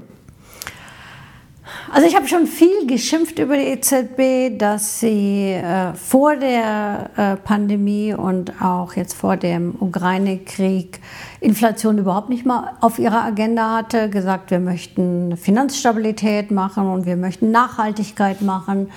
Also 1.90 2.06
ich 2.06 2.16
habe 2.16 2.26
schon 2.26 2.46
viel 2.46 2.86
geschimpft 2.86 3.38
über 3.38 3.56
die 3.56 3.64
EZB, 3.64 4.58
dass 4.58 5.00
sie 5.00 5.50
äh, 5.50 5.92
vor 5.94 6.36
der 6.36 7.10
äh, 7.16 7.36
Pandemie 7.36 8.14
und 8.14 8.62
auch 8.62 8.94
jetzt 8.94 9.14
vor 9.14 9.36
dem 9.36 9.74
Ukraine-Krieg 9.78 11.00
Inflation 11.40 11.98
überhaupt 11.98 12.30
nicht 12.30 12.46
mal 12.46 12.72
auf 12.80 12.98
ihrer 12.98 13.22
Agenda 13.24 13.76
hatte. 13.76 14.08
Gesagt, 14.08 14.50
wir 14.50 14.60
möchten 14.60 15.36
Finanzstabilität 15.36 16.50
machen 16.50 16.86
und 16.86 17.04
wir 17.04 17.16
möchten 17.16 17.50
Nachhaltigkeit 17.50 18.40
machen. 18.40 18.88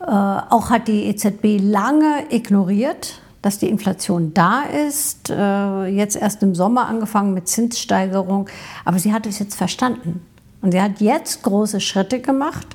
Äh, 0.00 0.10
auch 0.10 0.70
hat 0.70 0.88
die 0.88 1.06
EZB 1.06 1.58
lange 1.60 2.26
ignoriert, 2.30 3.20
dass 3.42 3.58
die 3.58 3.68
Inflation 3.68 4.34
da 4.34 4.62
ist. 4.62 5.30
Äh, 5.30 5.86
jetzt 5.86 6.16
erst 6.16 6.42
im 6.42 6.54
Sommer 6.54 6.86
angefangen 6.86 7.34
mit 7.34 7.48
Zinssteigerung. 7.48 8.48
Aber 8.84 8.98
sie 8.98 9.12
hat 9.12 9.26
es 9.26 9.38
jetzt 9.38 9.56
verstanden. 9.56 10.20
Und 10.66 10.72
sie 10.72 10.82
hat 10.82 11.00
jetzt 11.00 11.44
große 11.44 11.80
Schritte 11.80 12.18
gemacht. 12.18 12.66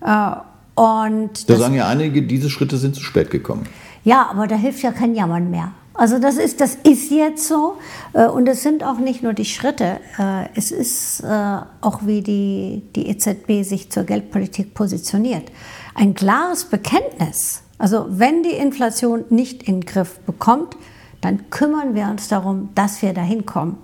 Äh, 0.00 0.36
und 0.74 1.50
da 1.50 1.56
sagen 1.56 1.74
ja 1.74 1.86
einige, 1.86 2.22
diese 2.22 2.48
Schritte 2.48 2.78
sind 2.78 2.94
zu 2.94 3.02
spät 3.02 3.30
gekommen. 3.30 3.66
Ja, 4.04 4.30
aber 4.30 4.46
da 4.46 4.54
hilft 4.54 4.82
ja 4.82 4.90
kein 4.90 5.14
Jammern 5.14 5.50
mehr. 5.50 5.72
Also 5.92 6.18
das 6.18 6.38
ist, 6.38 6.62
das 6.62 6.76
ist 6.76 7.10
jetzt 7.10 7.46
so. 7.46 7.76
Äh, 8.14 8.28
und 8.28 8.48
es 8.48 8.62
sind 8.62 8.82
auch 8.82 8.96
nicht 8.96 9.22
nur 9.22 9.34
die 9.34 9.44
Schritte. 9.44 10.00
Äh, 10.18 10.46
es 10.54 10.70
ist 10.70 11.22
auch, 11.26 12.06
wie 12.06 12.22
die, 12.22 12.84
die 12.96 13.06
EZB 13.08 13.68
sich 13.68 13.90
zur 13.90 14.04
Geldpolitik 14.04 14.72
positioniert. 14.72 15.52
Ein 15.94 16.14
klares 16.14 16.64
Bekenntnis. 16.64 17.64
Also 17.76 18.06
wenn 18.08 18.42
die 18.44 18.54
Inflation 18.54 19.26
nicht 19.28 19.64
in 19.64 19.80
den 19.80 19.84
Griff 19.84 20.20
bekommt, 20.20 20.78
dann 21.20 21.50
kümmern 21.50 21.94
wir 21.94 22.06
uns 22.06 22.28
darum, 22.28 22.70
dass 22.74 23.02
wir 23.02 23.12
dahin 23.12 23.44
kommen. 23.44 23.76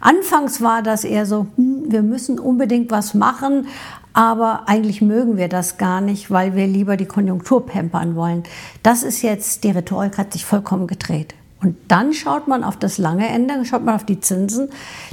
Anfangs 0.00 0.60
war 0.60 0.82
das 0.82 1.04
eher 1.04 1.26
so, 1.26 1.46
hm, 1.56 1.84
wir 1.88 2.02
müssen 2.02 2.38
unbedingt 2.38 2.90
was 2.90 3.14
machen, 3.14 3.66
aber 4.12 4.68
eigentlich 4.68 5.00
mögen 5.00 5.36
wir 5.36 5.48
das 5.48 5.78
gar 5.78 6.00
nicht, 6.00 6.30
weil 6.30 6.56
wir 6.56 6.66
lieber 6.66 6.96
die 6.96 7.06
Konjunktur 7.06 7.66
pampern 7.66 8.16
wollen. 8.16 8.42
Das 8.82 9.02
ist 9.02 9.22
jetzt, 9.22 9.64
die 9.64 9.70
Rhetorik 9.70 10.18
hat 10.18 10.32
sich 10.32 10.44
vollkommen 10.44 10.86
gedreht. 10.86 11.34
Und 11.60 11.76
dann 11.88 12.12
schaut 12.12 12.46
man 12.46 12.62
auf 12.62 12.76
das 12.76 12.98
lange 12.98 13.28
Ende, 13.28 13.64
schaut 13.64 13.84
man 13.84 13.94
auf 13.94 14.04
die 14.04 14.20
Zinsen. 14.20 14.68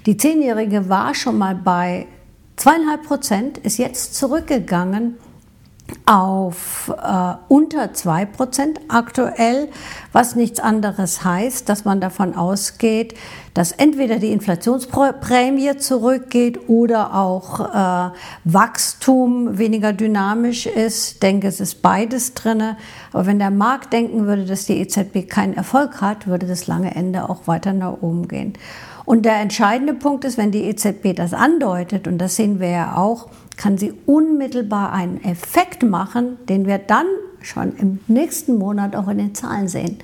Die 0.06 0.18
Zehnjährige 0.18 0.90
war 0.90 1.16
schon 1.16 1.38
mal 1.38 1.56
bei 1.56 2.06
zweieinhalb 2.56 3.04
Prozent, 3.04 3.58
ist 3.58 3.78
jetzt 3.78 4.16
zurückgegangen 4.16 5.16
auf 6.06 6.92
äh, 7.02 7.34
unter 7.48 7.86
2% 7.86 8.28
aktuell, 8.88 9.70
was 10.12 10.36
nichts 10.36 10.60
anderes 10.60 11.24
heißt, 11.24 11.68
dass 11.70 11.86
man 11.86 12.02
davon 12.02 12.36
ausgeht, 12.36 13.16
dass 13.54 13.72
entweder 13.72 14.18
die 14.18 14.32
Inflationsprämie 14.32 15.78
zurückgeht 15.78 16.70
oder 16.70 17.16
auch 17.16 17.60
äh, 17.60 18.12
Wachstum 18.44 19.58
weniger 19.58 19.94
dynamisch 19.94 20.66
ist. 20.66 21.14
Ich 21.14 21.20
denke, 21.20 21.48
es 21.48 21.60
ist 21.60 21.82
beides 21.82 22.34
drin. 22.34 22.76
Aber 23.14 23.26
wenn 23.26 23.40
der 23.40 23.52
Markt 23.52 23.94
denken 23.94 24.26
würde, 24.28 24.46
dass 24.46 24.66
die 24.66 24.80
EZB 24.80 25.30
keinen 25.30 25.54
Erfolg 25.54 26.02
hat, 26.02 26.28
würde 26.28 26.46
das 26.48 26.68
lange 26.68 26.94
Ende 26.96 27.30
auch 27.30 27.48
weiter 27.48 27.74
nach 27.74 28.02
oben 28.02 28.28
gehen. 28.28 28.54
Und 29.06 29.24
der 29.24 29.38
entscheidende 29.38 29.94
Punkt 29.94 30.26
ist, 30.26 30.38
wenn 30.38 30.52
die 30.52 30.64
EZB 30.64 31.16
das 31.16 31.34
andeutet, 31.34 32.08
und 32.08 32.18
das 32.18 32.36
sehen 32.36 32.60
wir 32.60 32.70
ja 32.70 32.98
auch, 32.98 33.28
kann 33.58 33.78
sie 33.78 33.94
unmittelbar 34.06 34.92
einen 34.92 35.24
Effekt 35.24 35.84
machen, 35.84 36.38
den 36.48 36.66
wir 36.66 36.78
dann 36.78 37.06
schon 37.42 37.76
im 37.78 38.00
nächsten 38.08 38.58
Monat 38.58 38.96
auch 38.96 39.08
in 39.08 39.18
den 39.18 39.36
Zahlen 39.36 39.68
sehen. 39.68 39.98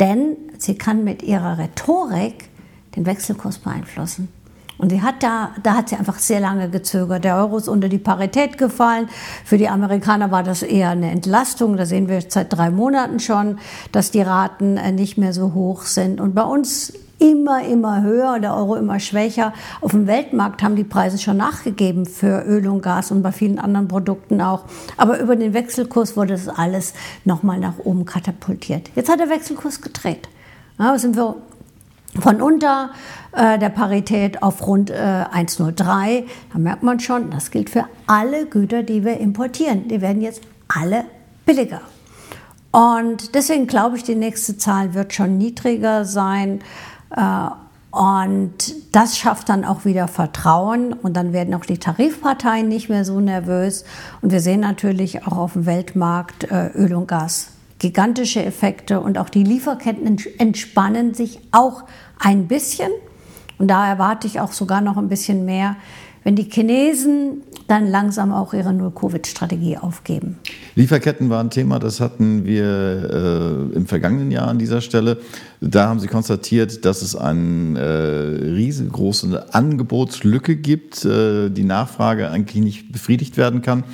Denn 0.00 0.36
sie 0.58 0.76
kann 0.76 1.04
mit 1.04 1.22
ihrer 1.22 1.58
Rhetorik 1.58 2.48
den 2.96 3.06
Wechselkurs 3.06 3.58
beeinflussen. 3.58 4.28
Und 4.76 4.90
sie 4.90 5.02
hat 5.02 5.22
da, 5.22 5.52
da 5.62 5.74
hat 5.74 5.88
sie 5.88 5.96
einfach 5.96 6.18
sehr 6.18 6.40
lange 6.40 6.68
gezögert. 6.68 7.22
Der 7.22 7.36
Euro 7.36 7.58
ist 7.58 7.68
unter 7.68 7.88
die 7.88 7.98
Parität 7.98 8.58
gefallen. 8.58 9.08
Für 9.44 9.56
die 9.56 9.68
Amerikaner 9.68 10.32
war 10.32 10.42
das 10.42 10.62
eher 10.62 10.90
eine 10.90 11.10
Entlastung. 11.12 11.76
Da 11.76 11.86
sehen 11.86 12.08
wir 12.08 12.20
seit 12.26 12.52
drei 12.52 12.70
Monaten 12.70 13.20
schon, 13.20 13.58
dass 13.92 14.10
die 14.10 14.22
Raten 14.22 14.76
äh, 14.76 14.90
nicht 14.90 15.16
mehr 15.16 15.32
so 15.32 15.54
hoch 15.54 15.82
sind. 15.82 16.20
Und 16.20 16.34
bei 16.34 16.42
uns 16.42 16.92
immer, 17.24 17.64
immer 17.64 18.02
höher, 18.02 18.38
der 18.38 18.54
Euro 18.54 18.76
immer 18.76 19.00
schwächer. 19.00 19.54
Auf 19.80 19.92
dem 19.92 20.06
Weltmarkt 20.06 20.62
haben 20.62 20.76
die 20.76 20.84
Preise 20.84 21.16
schon 21.18 21.38
nachgegeben 21.38 22.04
für 22.04 22.44
Öl 22.44 22.68
und 22.68 22.82
Gas 22.82 23.10
und 23.10 23.22
bei 23.22 23.32
vielen 23.32 23.58
anderen 23.58 23.88
Produkten 23.88 24.42
auch. 24.42 24.64
Aber 24.98 25.18
über 25.20 25.34
den 25.34 25.54
Wechselkurs 25.54 26.16
wurde 26.16 26.34
das 26.34 26.48
alles 26.48 26.92
nochmal 27.24 27.58
nach 27.58 27.78
oben 27.78 28.04
katapultiert. 28.04 28.90
Jetzt 28.94 29.08
hat 29.08 29.20
der 29.20 29.30
Wechselkurs 29.30 29.80
gedreht. 29.80 30.28
Ja, 30.78 30.98
sind 30.98 31.16
wir 31.16 31.36
von 32.20 32.42
unter 32.42 32.90
äh, 33.32 33.58
der 33.58 33.70
Parität 33.70 34.42
auf 34.42 34.66
rund 34.66 34.90
äh, 34.90 34.94
1,03. 34.94 36.24
Da 36.52 36.58
merkt 36.58 36.82
man 36.82 37.00
schon, 37.00 37.30
das 37.30 37.50
gilt 37.50 37.70
für 37.70 37.86
alle 38.06 38.46
Güter, 38.46 38.82
die 38.82 39.04
wir 39.04 39.18
importieren. 39.18 39.88
Die 39.88 40.00
werden 40.00 40.20
jetzt 40.20 40.42
alle 40.68 41.04
billiger. 41.46 41.80
Und 42.70 43.36
deswegen 43.36 43.68
glaube 43.68 43.96
ich, 43.96 44.02
die 44.02 44.16
nächste 44.16 44.58
Zahl 44.58 44.94
wird 44.94 45.12
schon 45.12 45.38
niedriger 45.38 46.04
sein. 46.04 46.60
Äh, 47.16 47.48
und 47.90 48.74
das 48.90 49.16
schafft 49.16 49.48
dann 49.48 49.64
auch 49.64 49.84
wieder 49.84 50.08
Vertrauen 50.08 50.92
und 50.92 51.16
dann 51.16 51.32
werden 51.32 51.54
auch 51.54 51.64
die 51.64 51.78
Tarifparteien 51.78 52.66
nicht 52.68 52.88
mehr 52.88 53.04
so 53.04 53.20
nervös. 53.20 53.84
Und 54.20 54.32
wir 54.32 54.40
sehen 54.40 54.60
natürlich 54.60 55.26
auch 55.26 55.36
auf 55.36 55.52
dem 55.52 55.64
Weltmarkt 55.64 56.50
äh, 56.50 56.70
Öl 56.74 56.94
und 56.94 57.06
Gas 57.06 57.50
gigantische 57.78 58.42
Effekte 58.42 59.00
und 59.00 59.18
auch 59.18 59.28
die 59.28 59.44
Lieferketten 59.44 60.16
entspannen 60.38 61.12
sich 61.12 61.40
auch 61.52 61.84
ein 62.18 62.46
bisschen. 62.48 62.90
Und 63.58 63.68
da 63.68 63.86
erwarte 63.86 64.26
ich 64.26 64.40
auch 64.40 64.52
sogar 64.52 64.80
noch 64.80 64.96
ein 64.96 65.08
bisschen 65.08 65.44
mehr, 65.44 65.76
wenn 66.24 66.36
die 66.36 66.48
Chinesen 66.50 67.42
dann 67.68 67.90
langsam 67.90 68.32
auch 68.32 68.52
ihre 68.52 68.74
Null-Covid-Strategie 68.74 69.78
aufgeben. 69.78 70.38
Lieferketten 70.74 71.30
war 71.30 71.42
ein 71.42 71.50
Thema, 71.50 71.78
das 71.78 72.00
hatten 72.00 72.44
wir 72.44 73.70
äh, 73.72 73.76
im 73.76 73.86
vergangenen 73.86 74.30
Jahr 74.30 74.48
an 74.48 74.58
dieser 74.58 74.80
Stelle. 74.80 75.18
Da 75.60 75.88
haben 75.88 76.00
Sie 76.00 76.08
konstatiert, 76.08 76.84
dass 76.84 77.00
es 77.00 77.16
eine 77.16 77.78
äh, 77.78 78.50
riesengroße 78.50 79.54
Angebotslücke 79.54 80.56
gibt, 80.56 81.04
äh, 81.04 81.48
die 81.48 81.64
Nachfrage 81.64 82.30
eigentlich 82.30 82.62
nicht 82.62 82.92
befriedigt 82.92 83.36
werden 83.36 83.62
kann. 83.62 83.84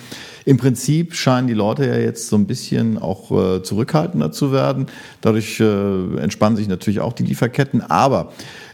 Im 0.45 0.57
Prinzip 0.57 1.15
scheinen 1.15 1.47
die 1.47 1.55
Leute 1.55 1.87
ja 1.87 1.97
jetzt 1.97 2.29
so 2.29 2.37
ein 2.37 2.47
bisschen 2.47 2.99
auch 2.99 3.31
äh, 3.31 3.63
zurückhaltender 3.63 4.33
zu 4.33 4.53
werden. 4.53 4.87
Dadurch 5.21 5.61
äh, 5.61 6.17
entspannen 6.17 6.57
sich 6.57 6.67
natürlich 6.67 7.01
auch 7.01 7.13
die 7.13 7.25
Lieferketten. 7.25 7.83
Aber 7.83 8.33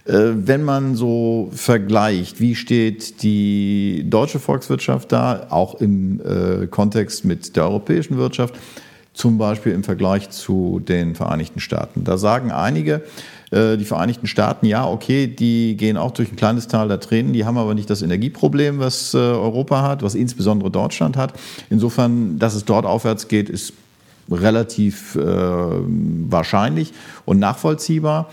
wenn 0.08 0.62
man 0.62 0.94
so 0.94 1.50
vergleicht, 1.52 2.40
wie 2.40 2.54
steht 2.54 3.22
die 3.22 4.04
deutsche 4.08 4.38
Volkswirtschaft 4.38 5.10
da, 5.10 5.46
auch 5.50 5.80
im 5.80 6.20
äh, 6.20 6.66
Kontext 6.68 7.24
mit 7.24 7.56
der 7.56 7.64
europäischen 7.64 8.16
Wirtschaft, 8.16 8.54
zum 9.14 9.38
Beispiel 9.38 9.72
im 9.72 9.82
Vergleich 9.82 10.30
zu 10.30 10.80
den 10.86 11.14
Vereinigten 11.14 11.58
Staaten. 11.58 12.04
Da 12.04 12.18
sagen 12.18 12.52
einige, 12.52 13.02
äh, 13.50 13.76
die 13.76 13.84
Vereinigten 13.84 14.28
Staaten, 14.28 14.66
ja, 14.66 14.86
okay, 14.86 15.26
die 15.26 15.76
gehen 15.76 15.96
auch 15.96 16.12
durch 16.12 16.30
ein 16.30 16.36
kleines 16.36 16.68
Tal 16.68 16.86
der 16.86 17.00
Tränen, 17.00 17.32
die 17.32 17.44
haben 17.44 17.58
aber 17.58 17.74
nicht 17.74 17.90
das 17.90 18.02
Energieproblem, 18.02 18.78
was 18.78 19.12
Europa 19.14 19.82
hat, 19.82 20.02
was 20.02 20.14
insbesondere 20.14 20.70
Deutschland 20.70 21.16
hat. 21.16 21.32
Insofern, 21.68 22.38
dass 22.38 22.54
es 22.54 22.64
dort 22.64 22.86
aufwärts 22.86 23.26
geht, 23.26 23.48
ist 23.48 23.72
relativ 24.30 25.16
äh, 25.16 25.20
wahrscheinlich 25.24 26.92
und 27.24 27.38
nachvollziehbar. 27.38 28.28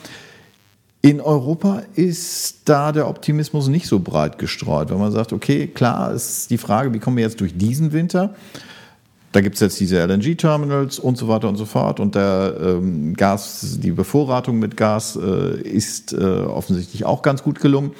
In 1.06 1.20
Europa 1.20 1.82
ist 1.96 2.62
da 2.64 2.94
der 2.94 3.10
Optimismus 3.10 3.68
nicht 3.68 3.88
so 3.88 4.00
breit 4.00 4.38
gestreut, 4.38 4.90
wenn 4.90 5.00
man 5.00 5.12
sagt, 5.12 5.34
okay, 5.34 5.68
klar 5.68 6.14
ist 6.14 6.50
die 6.50 6.58
Frage, 6.58 6.94
wie 6.94 7.00
kommen 7.00 7.18
wir 7.18 7.26
jetzt 7.26 7.42
durch 7.42 7.58
diesen 7.58 7.92
Winter? 7.92 8.34
Da 9.34 9.42
gibt 9.42 9.56
es 9.56 9.60
jetzt 9.60 9.82
diese 9.82 10.02
LNG-Terminals 10.02 11.00
und 11.00 11.18
so 11.18 11.28
weiter 11.28 11.50
und 11.50 11.58
so 11.58 11.66
fort. 11.66 12.00
Und 12.00 12.16
der 12.16 12.56
ähm, 12.58 13.16
Gas, 13.16 13.80
die 13.82 13.92
Bevorratung 13.92 14.60
mit 14.60 14.78
Gas 14.78 15.20
äh, 15.22 15.60
ist 15.60 16.14
äh, 16.14 16.24
offensichtlich 16.24 17.04
auch 17.04 17.22
ganz 17.22 17.44
gut 17.44 17.60
gelungen. 17.60 17.92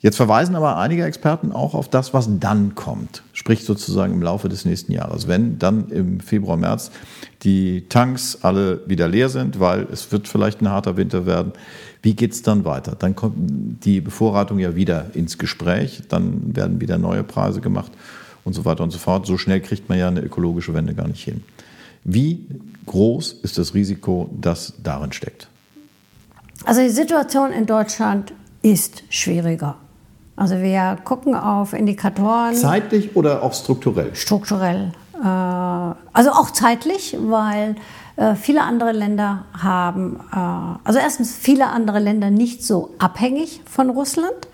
Jetzt 0.00 0.16
verweisen 0.16 0.54
aber 0.54 0.76
einige 0.76 1.04
Experten 1.04 1.50
auch 1.50 1.74
auf 1.74 1.88
das, 1.88 2.14
was 2.14 2.28
dann 2.38 2.76
kommt, 2.76 3.24
sprich 3.32 3.64
sozusagen 3.64 4.12
im 4.12 4.22
Laufe 4.22 4.48
des 4.48 4.64
nächsten 4.64 4.92
Jahres, 4.92 5.26
wenn 5.26 5.58
dann 5.58 5.88
im 5.88 6.20
Februar, 6.20 6.56
März 6.56 6.92
die 7.42 7.84
Tanks 7.88 8.38
alle 8.42 8.88
wieder 8.88 9.08
leer 9.08 9.28
sind, 9.28 9.58
weil 9.58 9.88
es 9.92 10.12
wird 10.12 10.28
vielleicht 10.28 10.60
ein 10.62 10.68
harter 10.68 10.96
Winter 10.96 11.26
werden. 11.26 11.52
Wie 12.00 12.14
geht 12.14 12.32
es 12.32 12.42
dann 12.42 12.64
weiter? 12.64 12.94
Dann 12.96 13.16
kommt 13.16 13.84
die 13.84 14.00
Bevorratung 14.00 14.60
ja 14.60 14.76
wieder 14.76 15.06
ins 15.14 15.36
Gespräch, 15.36 16.02
dann 16.08 16.54
werden 16.54 16.80
wieder 16.80 16.96
neue 16.96 17.24
Preise 17.24 17.60
gemacht 17.60 17.90
und 18.44 18.52
so 18.52 18.64
weiter 18.64 18.84
und 18.84 18.92
so 18.92 18.98
fort. 18.98 19.26
So 19.26 19.36
schnell 19.36 19.60
kriegt 19.60 19.88
man 19.88 19.98
ja 19.98 20.06
eine 20.06 20.20
ökologische 20.20 20.74
Wende 20.74 20.94
gar 20.94 21.08
nicht 21.08 21.24
hin. 21.24 21.42
Wie 22.04 22.46
groß 22.86 23.32
ist 23.42 23.58
das 23.58 23.74
Risiko, 23.74 24.30
das 24.40 24.74
darin 24.80 25.10
steckt? 25.10 25.48
Also 26.64 26.82
die 26.82 26.90
Situation 26.90 27.50
in 27.50 27.66
Deutschland 27.66 28.32
ist 28.62 29.02
schwieriger. 29.10 29.76
Also 30.38 30.60
wir 30.60 30.96
gucken 31.02 31.34
auf 31.34 31.72
Indikatoren. 31.72 32.54
Zeitlich 32.54 33.16
oder 33.16 33.42
auch 33.42 33.52
strukturell? 33.52 34.14
Strukturell. 34.14 34.92
Äh, 35.14 35.26
also 35.26 36.30
auch 36.30 36.52
zeitlich, 36.52 37.16
weil 37.20 37.74
äh, 38.14 38.36
viele 38.36 38.62
andere 38.62 38.92
Länder 38.92 39.46
haben, 39.52 40.20
äh, 40.32 40.36
also 40.84 41.00
erstens 41.00 41.34
viele 41.36 41.66
andere 41.66 41.98
Länder 41.98 42.30
nicht 42.30 42.64
so 42.64 42.94
abhängig 42.98 43.62
von 43.68 43.90
Russland. 43.90 44.48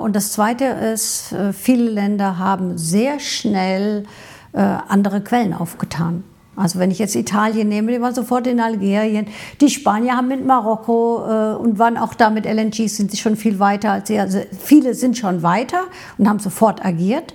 Und 0.00 0.14
das 0.14 0.30
Zweite 0.30 0.64
ist, 0.64 1.34
viele 1.52 1.90
Länder 1.90 2.38
haben 2.38 2.78
sehr 2.78 3.18
schnell 3.18 4.04
andere 4.52 5.20
Quellen 5.20 5.52
aufgetan. 5.52 6.22
Also 6.56 6.78
wenn 6.78 6.90
ich 6.90 6.98
jetzt 6.98 7.14
Italien 7.14 7.68
nehme, 7.68 7.92
die 7.92 8.00
waren 8.00 8.14
sofort 8.14 8.46
in 8.46 8.60
Algerien. 8.60 9.26
Die 9.60 9.68
Spanier 9.68 10.16
haben 10.16 10.28
mit 10.28 10.44
Marokko 10.44 11.24
äh, 11.28 11.56
und 11.56 11.78
waren 11.78 11.96
auch 11.98 12.14
da 12.14 12.30
mit 12.30 12.46
LNG, 12.46 12.88
sind 12.88 13.10
sie 13.10 13.18
schon 13.18 13.36
viel 13.36 13.58
weiter 13.58 13.92
als 13.92 14.08
sie. 14.08 14.18
Also 14.18 14.40
viele 14.58 14.94
sind 14.94 15.18
schon 15.18 15.42
weiter 15.42 15.82
und 16.18 16.28
haben 16.28 16.38
sofort 16.38 16.84
agiert. 16.84 17.34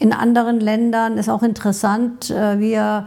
In 0.00 0.14
anderen 0.14 0.60
Ländern 0.60 1.18
ist 1.18 1.28
auch 1.28 1.42
interessant, 1.42 2.30
äh, 2.30 2.58
wir 2.58 3.06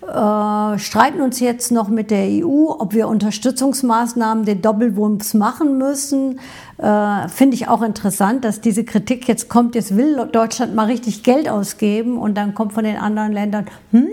äh, 0.00 0.78
streiten 0.78 1.20
uns 1.20 1.38
jetzt 1.38 1.70
noch 1.70 1.88
mit 1.88 2.10
der 2.10 2.24
EU, 2.24 2.70
ob 2.70 2.94
wir 2.94 3.08
Unterstützungsmaßnahmen 3.08 4.46
den 4.46 4.62
Doppelwumms 4.62 5.34
machen 5.34 5.76
müssen. 5.76 6.40
Äh, 6.78 7.28
Finde 7.28 7.56
ich 7.56 7.68
auch 7.68 7.82
interessant, 7.82 8.46
dass 8.46 8.62
diese 8.62 8.84
Kritik 8.84 9.28
jetzt 9.28 9.50
kommt, 9.50 9.74
jetzt 9.74 9.98
will 9.98 10.16
Deutschland 10.32 10.74
mal 10.74 10.86
richtig 10.86 11.24
Geld 11.24 11.46
ausgeben 11.46 12.16
und 12.16 12.38
dann 12.38 12.54
kommt 12.54 12.72
von 12.72 12.84
den 12.84 12.96
anderen 12.96 13.32
Ländern, 13.32 13.66
hm, 13.90 14.08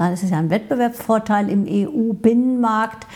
dann 0.00 0.14
ist 0.14 0.22
es 0.22 0.30
ja 0.30 0.38
ein 0.38 0.48
Wettbewerbsvorteil 0.48 1.50
im 1.50 1.66
EU-Binnenmarkt. 1.68 3.06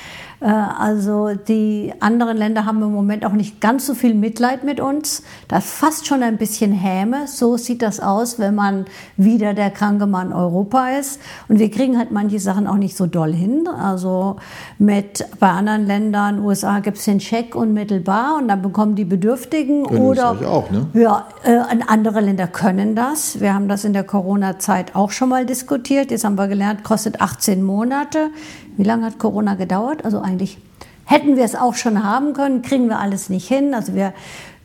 Äh, 0.41 0.47
also 0.47 1.35
die 1.35 1.93
anderen 2.01 2.37
Länder 2.37 2.67
haben 2.67 2.83
im 2.83 2.93
Moment 2.93 3.25
auch 3.25 3.33
nicht 3.33 3.61
ganz 3.61 3.87
so 3.87 3.95
viel 3.95 4.15
Mitleid 4.15 4.65
mit 4.65 4.81
uns. 4.81 5.23
Da 5.49 5.59
ist 5.59 5.71
fast 5.71 6.07
schon 6.07 6.23
ein 6.23 6.37
bisschen 6.37 6.73
Häme. 6.73 7.27
So 7.27 7.57
sieht 7.57 7.83
das 7.83 8.01
aus, 8.01 8.39
wenn 8.39 8.55
man 8.55 8.87
wieder 9.17 9.55
der 9.55 9.71
kranke 9.71 10.07
Mann 10.07 10.33
Europa 10.33 10.91
ist. 10.91 11.21
Und 11.49 11.59
wir 11.59 11.71
kriegen 11.71 11.99
halt 11.99 12.11
manche 12.11 12.39
Sachen 12.39 12.67
auch 12.67 12.77
nicht 12.77 12.97
so 12.97 13.07
doll 13.07 13.33
hin. 13.33 13.67
Also 13.69 14.37
mit 14.79 15.25
bei 15.39 15.49
anderen 15.49 15.87
Ländern, 15.87 16.41
USA 16.41 16.81
gibt 16.81 16.99
es 16.99 17.05
den 17.05 17.21
Scheck 17.21 17.55
unmittelbar 17.55 18.37
und 18.39 18.49
dann 18.49 18.63
bekommen 18.63 18.95
die 18.95 19.05
Bedürftigen 19.05 19.87
Können 19.87 20.01
oder 20.01 20.31
auch, 20.31 20.71
ne? 20.71 20.87
ja, 20.95 21.29
äh, 21.45 21.59
andere 21.87 22.21
Länder 22.21 22.47
können 22.47 22.95
das. 22.95 23.41
Wir 23.41 23.55
haben 23.55 23.69
das 23.69 23.85
in 23.85 23.93
der 23.93 24.05
Corona-Zeit 24.05 24.95
auch 24.95 25.11
schon 25.11 25.29
mal 25.29 25.47
diskutiert. 25.47 26.11
Jetzt 26.11 26.25
haben 26.25 26.37
wir 26.37 26.49
gelernt, 26.49 26.85
kostet 26.85 27.21
18 27.21 27.63
Monate. 27.63 28.31
Wie 28.77 28.83
lange 28.83 29.07
hat 29.07 29.19
Corona 29.19 29.55
gedauert? 29.55 30.05
Also 30.05 30.21
eigentlich 30.21 30.59
hätten 31.05 31.37
wir 31.37 31.45
es 31.45 31.55
auch 31.55 31.75
schon 31.75 32.03
haben 32.03 32.33
können, 32.33 32.63
kriegen 32.63 32.89
wir 32.89 32.99
alles 32.99 33.29
nicht 33.29 33.47
hin. 33.47 33.75
Also 33.75 33.95
wir, 33.95 34.13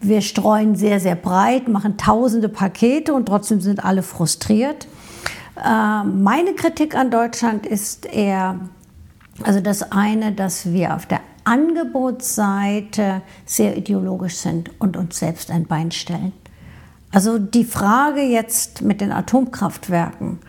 wir 0.01 0.21
streuen 0.21 0.75
sehr, 0.75 0.99
sehr 0.99 1.15
breit, 1.15 1.67
machen 1.67 1.97
tausende 1.97 2.49
Pakete 2.49 3.13
und 3.13 3.27
trotzdem 3.27 3.61
sind 3.61 3.83
alle 3.83 4.03
frustriert. 4.03 4.87
Äh, 5.63 6.03
meine 6.03 6.53
Kritik 6.53 6.95
an 6.95 7.11
Deutschland 7.11 7.65
ist 7.65 8.05
eher, 8.05 8.59
also 9.43 9.59
das 9.59 9.91
eine, 9.91 10.31
dass 10.31 10.71
wir 10.71 10.95
auf 10.95 11.05
der 11.05 11.19
Angebotsseite 11.43 13.21
sehr 13.45 13.77
ideologisch 13.77 14.35
sind 14.35 14.71
und 14.79 14.97
uns 14.97 15.19
selbst 15.19 15.51
ein 15.51 15.65
Bein 15.65 15.91
stellen. 15.91 16.31
Also 17.11 17.39
die 17.39 17.63
Frage 17.63 18.21
jetzt 18.21 18.81
mit 18.83 19.01
den 19.01 19.11
Atomkraftwerken, 19.11 20.39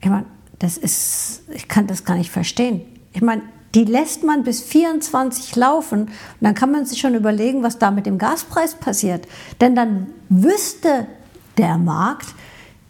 ich 0.00 0.08
meine, 0.08 0.26
das 0.58 0.76
ist, 0.76 1.42
ich 1.52 1.68
kann 1.68 1.86
das 1.86 2.04
gar 2.04 2.16
nicht 2.16 2.30
verstehen. 2.30 2.82
Ich 3.12 3.22
meine, 3.22 3.42
die 3.74 3.84
lässt 3.84 4.24
man 4.24 4.44
bis 4.44 4.62
24 4.62 5.54
laufen 5.56 6.02
und 6.02 6.10
dann 6.40 6.54
kann 6.54 6.72
man 6.72 6.86
sich 6.86 7.00
schon 7.00 7.14
überlegen, 7.14 7.62
was 7.62 7.78
da 7.78 7.90
mit 7.90 8.06
dem 8.06 8.18
Gaspreis 8.18 8.74
passiert. 8.74 9.28
Denn 9.60 9.74
dann 9.74 10.08
wüsste 10.28 11.06
der 11.58 11.76
Markt, 11.76 12.34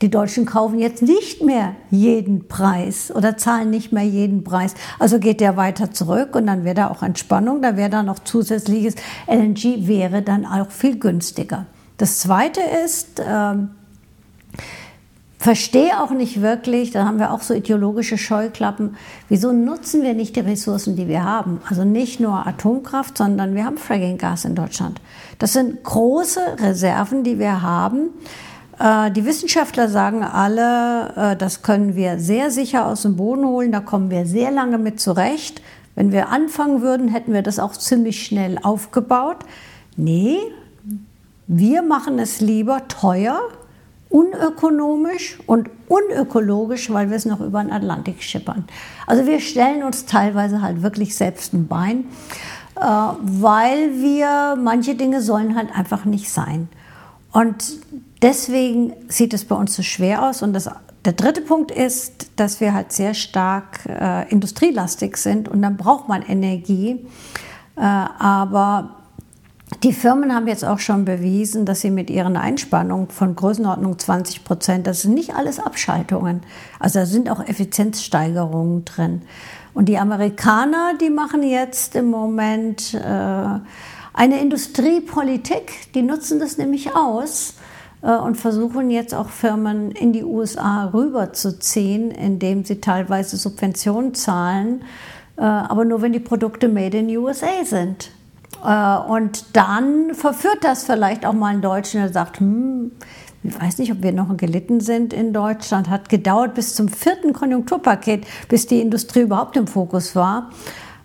die 0.01 0.11
Deutschen 0.11 0.47
kaufen 0.47 0.79
jetzt 0.79 1.03
nicht 1.03 1.43
mehr 1.43 1.75
jeden 1.91 2.47
Preis 2.47 3.11
oder 3.13 3.37
zahlen 3.37 3.71
nicht 3.71 3.93
mehr 3.93 4.05
jeden 4.05 4.45
Preis. 4.45 4.75
Also 5.01 5.19
geht 5.19 5.41
der 5.41 5.57
weiter 5.57 5.91
zurück 5.91 6.37
und 6.37 6.47
dann 6.47 6.65
wäre 6.65 6.77
da 6.77 6.91
auch 6.91 7.03
Entspannung, 7.03 7.63
da 7.63 7.77
wäre 7.77 7.91
da 7.91 8.05
noch 8.05 8.21
zusätzliches 8.21 8.95
LNG, 9.27 9.89
wäre 9.89 10.23
dann 10.23 10.47
auch 10.47 10.71
viel 10.71 11.01
günstiger. 11.01 11.67
Das 11.97 12.21
Zweite 12.21 12.61
ist, 12.85 13.21
ähm, 13.27 13.71
verstehe 15.39 16.01
auch 16.03 16.11
nicht 16.11 16.43
wirklich, 16.43 16.91
da 16.91 17.05
haben 17.05 17.21
wir 17.21 17.33
auch 17.33 17.43
so 17.43 17.55
ideologische 17.55 18.19
Scheuklappen, 18.19 18.97
wieso 19.29 19.53
nutzen 19.53 20.03
wir 20.03 20.15
nicht 20.15 20.35
die 20.35 20.41
Ressourcen, 20.41 20.97
die 20.97 21.07
wir 21.07 21.25
haben? 21.25 21.61
Also 21.69 21.85
nicht 21.85 22.19
nur 22.19 22.47
Atomkraft, 22.47 23.17
sondern 23.17 23.55
wir 23.55 23.65
haben 23.65 23.79
Fracking-Gas 23.79 24.45
in 24.45 24.57
Deutschland. 24.57 25.01
Das 25.39 25.53
sind 25.53 25.85
große 25.85 26.41
Reserven, 26.59 27.23
die 27.23 27.39
wir 27.39 27.63
haben. 27.63 28.11
Äh, 28.81 29.13
die 29.13 29.25
Wissenschaftler 29.25 29.89
sagen 29.89 30.25
alle, 30.25 31.15
äh, 31.15 31.37
das 31.37 31.63
können 31.63 31.95
wir 31.95 32.19
sehr 32.19 32.51
sicher 32.51 32.87
aus 32.87 33.03
dem 33.03 33.17
Boden 33.17 33.47
holen, 33.47 33.71
da 33.71 33.79
kommen 33.79 34.11
wir 34.11 34.27
sehr 34.27 34.51
lange 34.51 34.79
mit 34.79 35.01
zurecht. 35.01 35.63
Wenn 35.95 36.11
wir 36.11 36.29
anfangen 36.31 36.83
würden, 36.83 37.09
hätten 37.09 37.33
wir 37.33 37.43
das 37.43 37.61
auch 37.61 37.73
ziemlich 37.73 38.25
schnell 38.25 38.59
aufgebaut. 38.63 39.39
Nee, 39.97 40.39
wir 41.47 41.83
machen 41.83 42.19
es 42.19 42.41
lieber 42.41 42.87
teuer 42.89 43.41
unökonomisch 44.11 45.39
und 45.47 45.71
unökologisch, 45.89 46.91
weil 46.91 47.11
wir 47.11 47.17
es 47.17 47.27
noch 47.27 47.41
über 47.41 47.63
den 47.63 47.73
Atlantik 47.73 48.23
schippern. 48.23 48.65
Also 49.07 49.27
wir 49.27 49.41
stellen 49.41 49.83
uns 49.83 50.07
teilweise 50.07 50.63
halt 50.63 50.83
wirklich 50.83 51.15
selbst 51.15 51.53
ein 51.53 51.67
Bein, 51.67 52.05
äh, 52.77 52.81
weil 52.81 54.01
wir 54.01 54.57
manche 54.57 54.95
Dinge 54.95 55.21
sollen 55.21 55.57
halt 55.57 55.75
einfach 55.77 56.05
nicht 56.05 56.31
sein. 56.31 56.69
Und 57.33 57.79
deswegen 58.23 58.95
sieht 59.09 59.35
es 59.35 59.45
bei 59.45 59.55
uns 59.55 59.77
so 59.77 59.83
schwer 59.83 60.27
aus. 60.27 60.43
Und 60.43 60.55
das, 60.55 60.71
der 61.05 61.13
dritte 61.13 61.43
Punkt 61.43 61.71
ist, 61.71 62.31
dass 62.37 62.61
wir 62.61 62.73
halt 62.73 62.93
sehr 62.93 63.13
stark 63.13 63.81
äh, 63.87 64.29
industrielastig 64.31 65.19
sind 65.19 65.49
und 65.49 65.61
dann 65.61 65.77
braucht 65.77 66.09
man 66.09 66.23
Energie. 66.23 67.07
Äh, 67.77 67.81
aber 67.83 68.98
die 69.83 69.93
Firmen 69.93 70.35
haben 70.35 70.49
jetzt 70.49 70.65
auch 70.65 70.79
schon 70.79 71.05
bewiesen, 71.05 71.67
dass 71.67 71.83
sie 71.83 71.91
mit 71.91 72.11
ihren 72.11 72.37
Einspannungen 72.37 73.09
von 73.09 73.37
Größenordnung 73.37 73.99
20 73.99 74.45
Prozent, 74.45 74.87
das 74.87 75.03
sind 75.03 75.15
nicht 75.15 75.35
alles 75.35 75.61
Abschaltungen, 75.61 76.43
also 76.81 77.01
da 77.01 77.07
sind 77.07 77.31
auch 77.31 77.47
Effizienzsteigerungen 77.47 78.85
drin. 78.85 79.23
Und 79.75 79.89
die 79.89 79.99
Amerikaner, 79.99 80.95
die 81.01 81.11
machen 81.11 81.43
jetzt 81.43 81.95
im 81.95 82.11
Moment 82.11 82.95
äh, 82.95 82.99
eine 84.15 84.41
Industriepolitik, 84.41 85.93
die 85.95 86.03
nutzen 86.03 86.41
das 86.41 86.59
nämlich 86.59 86.97
aus 86.97 87.55
äh, 88.03 88.17
und 88.17 88.37
versuchen 88.37 88.91
jetzt 88.91 89.15
auch 89.15 89.29
Firmen 89.29 89.93
in 89.93 90.13
die 90.13 90.25
USA 90.25 90.87
rüberzuziehen, 90.87 92.11
indem 92.11 92.65
sie 92.65 92.81
teilweise 92.81 93.37
Subventionen 93.37 94.15
zahlen, 94.15 94.83
äh, 95.37 95.43
aber 95.43 95.85
nur 95.85 96.03
wenn 96.03 96.13
die 96.13 96.21
Produkte 96.21 96.69
made 96.69 96.99
in 96.99 97.17
USA 97.17 97.65
sind. 97.65 98.11
Äh, 98.65 98.99
und 99.11 99.57
dann 99.57 100.15
verführt 100.15 100.59
das 100.63 100.85
vielleicht 100.85 101.25
auch 101.27 101.33
mal 101.33 101.49
einen 101.49 101.63
Deutschen, 101.63 102.01
der 102.01 102.13
sagt, 102.13 102.41
hm, 102.41 102.93
ich 103.45 103.61
weiß 103.61 103.79
nicht, 103.79 103.93
ob 103.93 104.03
wir 104.03 104.13
noch 104.13 104.37
gelitten 104.37 104.81
sind 104.81 105.13
in 105.13 105.33
Deutschland. 105.33 105.89
Hat 105.89 106.09
gedauert 106.09 106.55
bis 106.55 106.75
zum 106.75 106.89
vierten 106.89 107.33
Konjunkturpaket, 107.33 108.27
bis 108.49 108.67
die 108.67 108.81
Industrie 108.81 109.21
überhaupt 109.21 109.57
im 109.57 109.67
Fokus 109.67 110.17
war. 110.17 110.51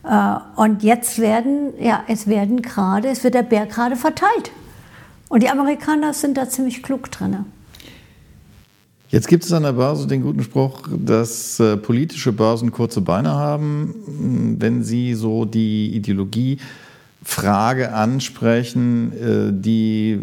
Äh, 0.03 0.59
und 0.59 0.83
jetzt 0.83 1.19
werden, 1.19 1.73
ja, 1.79 2.03
es 2.07 2.27
werden 2.27 2.61
gerade, 2.61 3.09
es 3.09 3.23
wird 3.23 3.35
der 3.35 3.43
Bär 3.43 3.65
gerade 3.65 3.95
verteilt. 3.95 4.51
Und 5.29 5.43
die 5.43 5.49
Amerikaner 5.49 6.13
sind 6.13 6.37
da 6.37 6.49
ziemlich 6.49 6.83
klug 6.83 7.09
drin. 7.11 7.45
Jetzt 9.09 9.27
gibt 9.27 9.43
es 9.43 9.53
an 9.53 9.61
der 9.61 9.73
Börse 9.73 10.07
den 10.07 10.23
guten 10.23 10.41
Spruch, 10.41 10.81
dass 10.89 11.59
äh, 11.59 11.77
politische 11.77 12.33
Börsen 12.33 12.71
kurze 12.71 12.99
Beine 12.99 13.31
haben. 13.31 14.57
Wenn 14.59 14.83
Sie 14.83 15.13
so 15.13 15.45
die 15.45 15.95
Ideologie 15.95 16.57
Frage 17.23 17.93
ansprechen, 17.93 19.13
äh, 19.13 19.51
die 19.51 20.19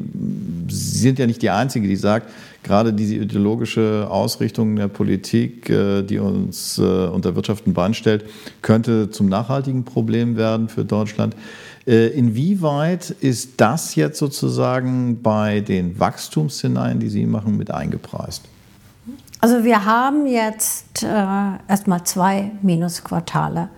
sind 0.68 1.18
ja 1.18 1.26
nicht 1.26 1.42
die 1.42 1.50
einzige, 1.50 1.88
die 1.88 1.96
sagt, 1.96 2.30
gerade 2.62 2.92
diese 2.92 3.16
ideologische 3.16 4.06
Ausrichtung 4.10 4.76
der 4.76 4.88
Politik, 4.88 5.70
äh, 5.70 6.02
die 6.02 6.18
uns 6.18 6.78
äh, 6.78 6.82
unter 6.82 7.34
Wirtschaft 7.34 7.66
ein 7.66 7.74
Bein 7.74 7.94
stellt, 7.94 8.24
könnte 8.62 9.10
zum 9.10 9.28
nachhaltigen 9.28 9.84
Problem 9.84 10.36
werden 10.36 10.68
für 10.68 10.84
Deutschland. 10.84 11.34
Inwieweit 11.86 13.10
ist 13.10 13.52
das 13.56 13.94
jetzt 13.94 14.18
sozusagen 14.18 15.22
bei 15.22 15.60
den 15.60 15.98
Wachstumsszenarien, 15.98 17.00
die 17.00 17.08
Sie 17.08 17.24
machen, 17.24 17.56
mit 17.56 17.70
eingepreist? 17.70 18.44
Also 19.40 19.64
wir 19.64 19.86
haben 19.86 20.26
jetzt 20.26 21.02
äh, 21.02 21.06
erstmal 21.66 22.04
zwei 22.04 22.52
Minusquartale. 22.60 23.70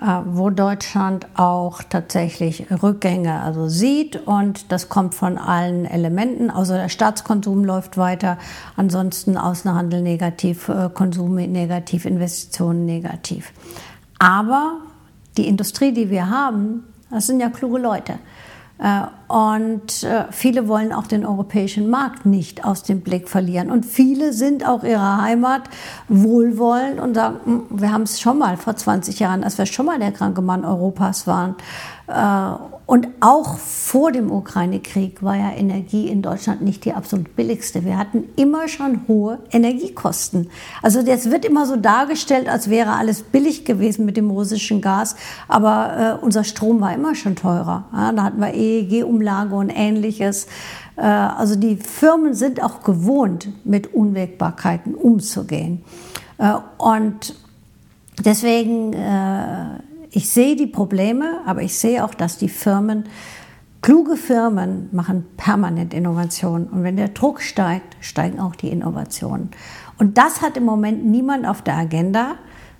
Äh, 0.00 0.22
wo 0.24 0.48
Deutschland 0.48 1.26
auch 1.34 1.82
tatsächlich 1.82 2.64
Rückgänge 2.82 3.42
also 3.42 3.68
sieht 3.68 4.16
und 4.16 4.72
das 4.72 4.88
kommt 4.88 5.14
von 5.14 5.36
allen 5.36 5.84
Elementen. 5.84 6.48
Also 6.50 6.72
der 6.72 6.88
Staatskonsum 6.88 7.66
läuft 7.66 7.98
weiter, 7.98 8.38
ansonsten 8.76 9.36
Außenhandel 9.36 10.00
negativ, 10.00 10.70
äh, 10.70 10.88
Konsum 10.94 11.34
negativ, 11.34 12.06
Investitionen 12.06 12.86
negativ. 12.86 13.52
Aber 14.18 14.78
die 15.36 15.46
Industrie, 15.46 15.92
die 15.92 16.08
wir 16.08 16.30
haben, 16.30 16.84
das 17.10 17.26
sind 17.26 17.40
ja 17.40 17.50
kluge 17.50 17.78
Leute. 17.78 18.14
Äh, 18.80 19.02
und 19.32 20.02
äh, 20.02 20.24
viele 20.30 20.66
wollen 20.66 20.92
auch 20.92 21.06
den 21.06 21.24
europäischen 21.24 21.88
Markt 21.88 22.26
nicht 22.26 22.64
aus 22.64 22.82
dem 22.82 23.02
Blick 23.02 23.28
verlieren. 23.28 23.70
Und 23.70 23.84
viele 23.84 24.32
sind 24.32 24.66
auch 24.66 24.82
ihrer 24.82 25.22
Heimat 25.22 25.62
wohlwollend 26.08 26.98
und 26.98 27.14
sagen, 27.14 27.36
hm, 27.44 27.66
wir 27.70 27.92
haben 27.92 28.02
es 28.02 28.20
schon 28.20 28.38
mal 28.38 28.56
vor 28.56 28.74
20 28.74 29.20
Jahren, 29.20 29.44
als 29.44 29.58
wir 29.58 29.66
schon 29.66 29.86
mal 29.86 29.98
der 29.98 30.12
kranke 30.12 30.40
Mann 30.40 30.64
Europas 30.64 31.26
waren. 31.26 31.54
Äh, 32.10 32.70
Und 32.90 33.06
auch 33.20 33.56
vor 33.58 34.10
dem 34.10 34.32
Ukraine-Krieg 34.32 35.22
war 35.22 35.36
ja 35.36 35.52
Energie 35.52 36.08
in 36.08 36.22
Deutschland 36.22 36.60
nicht 36.60 36.84
die 36.84 36.92
absolut 36.92 37.36
billigste. 37.36 37.84
Wir 37.84 37.96
hatten 37.96 38.24
immer 38.34 38.66
schon 38.66 39.02
hohe 39.06 39.38
Energiekosten. 39.52 40.50
Also 40.82 41.00
das 41.04 41.30
wird 41.30 41.44
immer 41.44 41.66
so 41.66 41.76
dargestellt, 41.76 42.48
als 42.48 42.68
wäre 42.68 42.94
alles 42.94 43.22
billig 43.22 43.64
gewesen 43.64 44.06
mit 44.06 44.16
dem 44.16 44.28
russischen 44.28 44.80
Gas, 44.80 45.14
aber 45.46 46.18
äh, 46.20 46.24
unser 46.24 46.42
Strom 46.42 46.80
war 46.80 46.92
immer 46.92 47.14
schon 47.14 47.36
teurer. 47.36 47.84
Ja, 47.92 48.10
da 48.10 48.24
hatten 48.24 48.40
wir 48.40 48.54
EEG-Umlage 48.54 49.54
und 49.54 49.70
ähnliches. 49.70 50.48
Äh, 50.96 51.02
also 51.02 51.54
die 51.54 51.76
Firmen 51.76 52.34
sind 52.34 52.60
auch 52.60 52.82
gewohnt, 52.82 53.50
mit 53.62 53.94
Unwägbarkeiten 53.94 54.96
umzugehen. 54.96 55.84
Äh, 56.38 56.54
und 56.78 57.36
deswegen 58.24 58.94
äh, 58.94 59.78
ich 60.10 60.28
sehe 60.30 60.56
die 60.56 60.66
Probleme, 60.66 61.40
aber 61.46 61.62
ich 61.62 61.78
sehe 61.78 62.04
auch, 62.04 62.14
dass 62.14 62.36
die 62.36 62.48
Firmen, 62.48 63.04
kluge 63.82 64.16
Firmen 64.16 64.88
machen 64.92 65.26
permanent 65.36 65.94
Innovationen. 65.94 66.68
Und 66.68 66.82
wenn 66.82 66.96
der 66.96 67.08
Druck 67.08 67.40
steigt, 67.40 67.96
steigen 68.00 68.40
auch 68.40 68.56
die 68.56 68.68
Innovationen. 68.68 69.50
Und 69.98 70.18
das 70.18 70.42
hat 70.42 70.56
im 70.56 70.64
Moment 70.64 71.04
niemand 71.04 71.46
auf 71.46 71.62
der 71.62 71.76
Agenda. 71.76 72.36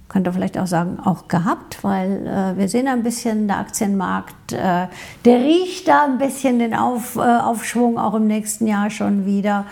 Könnte 0.08 0.32
vielleicht 0.32 0.58
auch 0.58 0.66
sagen, 0.66 0.98
auch 0.98 1.28
gehabt, 1.28 1.84
weil 1.84 2.26
äh, 2.26 2.58
wir 2.58 2.68
sehen 2.68 2.88
ein 2.88 3.04
bisschen 3.04 3.46
der 3.46 3.58
Aktienmarkt, 3.58 4.52
äh, 4.52 4.88
der 5.24 5.40
riecht 5.40 5.86
da 5.86 6.04
ein 6.04 6.18
bisschen 6.18 6.58
den 6.58 6.74
Auf, 6.74 7.14
äh, 7.14 7.20
Aufschwung 7.20 7.96
auch 7.96 8.14
im 8.14 8.26
nächsten 8.26 8.66
Jahr 8.66 8.90
schon 8.90 9.24
wieder. 9.24 9.66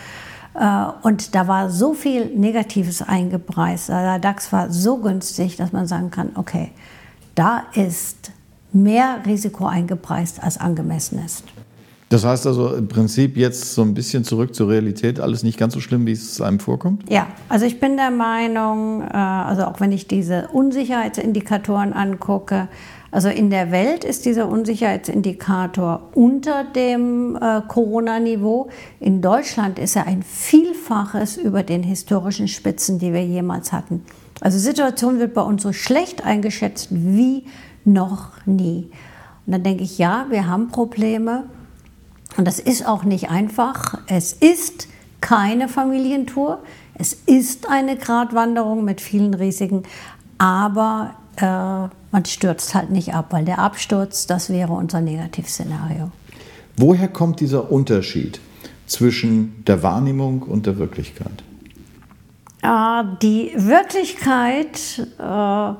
Äh, 0.55 0.85
und 1.03 1.35
da 1.35 1.49
war 1.49 1.71
so 1.71 1.93
viel 1.93 2.27
Negatives 2.27 3.03
eingepreist. 3.03 3.89
Der 3.89 4.21
DAX 4.21 4.53
war 4.53 4.71
so 4.71 4.99
günstig, 4.99 5.57
dass 5.57 5.73
man 5.73 5.89
sagen 5.89 6.13
kann, 6.13 6.31
okay, 6.37 6.71
da 7.39 7.67
ist 7.75 8.33
mehr 8.73 9.21
Risiko 9.25 9.67
eingepreist, 9.67 10.43
als 10.43 10.59
angemessen 10.59 11.25
ist. 11.25 11.45
Das 12.09 12.25
heißt 12.25 12.47
also 12.47 12.75
im 12.75 12.89
Prinzip 12.89 13.37
jetzt 13.37 13.75
so 13.75 13.83
ein 13.83 13.93
bisschen 13.93 14.25
zurück 14.25 14.55
zur 14.55 14.71
Realität, 14.71 15.21
alles 15.21 15.43
nicht 15.43 15.59
ganz 15.59 15.75
so 15.75 15.81
schlimm, 15.81 16.07
wie 16.07 16.13
es 16.13 16.41
einem 16.41 16.59
vorkommt? 16.59 17.09
Ja, 17.11 17.27
also 17.51 17.67
ich 17.67 17.81
bin 17.81 17.97
der 17.97 18.11
Meinung, 18.11 19.03
äh, 19.03 19.15
also 19.15 19.65
auch 19.65 19.79
wenn 19.81 19.93
ich 19.93 20.09
diese 20.09 20.49
Unsicherheitsindikatoren 20.49 21.93
angucke, 21.93 22.69
also 23.11 23.29
in 23.29 23.51
der 23.51 23.71
Welt 23.71 24.05
ist 24.05 24.27
dieser 24.27 24.49
Unsicherheitsindikator 24.49 26.09
unter 26.15 26.65
dem 26.65 27.37
äh, 27.37 27.63
Corona-Niveau. 27.67 28.69
In 29.01 29.23
Deutschland 29.23 29.79
ist 29.79 29.97
er 29.97 30.07
ein 30.07 30.23
Vielfaches 30.23 31.39
über 31.39 31.63
den 31.63 31.83
historischen 31.83 32.49
Spitzen, 32.49 32.99
die 32.99 33.13
wir 33.15 33.25
jemals 33.25 33.73
hatten. 33.73 34.03
Also 34.41 34.59
Situation 34.59 35.19
wird 35.19 35.35
bei 35.35 35.43
uns 35.43 35.63
so 35.63 35.73
schlecht 35.73 36.25
eingeschätzt 36.25 36.89
wie 36.91 37.45
noch 37.85 38.31
nie. 38.47 38.91
Und 39.47 39.53
dann 39.53 39.63
denke 39.63 39.83
ich, 39.83 39.99
ja, 39.99 40.27
wir 40.31 40.47
haben 40.47 40.69
Probleme. 40.69 41.45
Und 42.37 42.47
das 42.47 42.59
ist 42.59 42.87
auch 42.87 43.05
nicht 43.05 43.31
einfach. 43.31 43.99
Es 44.07 44.33
ist 44.33 44.89
keine 45.21 45.69
Familientour. 45.69 46.61
Es 46.95 47.13
ist 47.13 47.69
eine 47.69 47.97
Gratwanderung 47.97 48.85
mit 48.85 49.01
vielen 49.01 49.35
Risiken. 49.35 49.85
Aber 50.37 51.15
äh, 51.37 51.43
man 51.43 52.25
stürzt 52.25 52.75
halt 52.75 52.91
nicht 52.91 53.15
ab, 53.15 53.27
weil 53.31 53.45
der 53.45 53.59
Absturz, 53.59 54.27
das 54.27 54.51
wäre 54.51 54.73
unser 54.73 55.01
Negativszenario. 55.01 56.11
Woher 56.77 57.09
kommt 57.09 57.41
dieser 57.41 57.73
Unterschied 57.73 58.41
zwischen 58.87 59.65
der 59.67 59.83
Wahrnehmung 59.83 60.43
und 60.43 60.67
der 60.67 60.79
Wirklichkeit? 60.79 61.43
Äh, 62.63 63.05
die 63.23 63.53
Wirklichkeit 63.55 65.07
äh, 65.19 65.73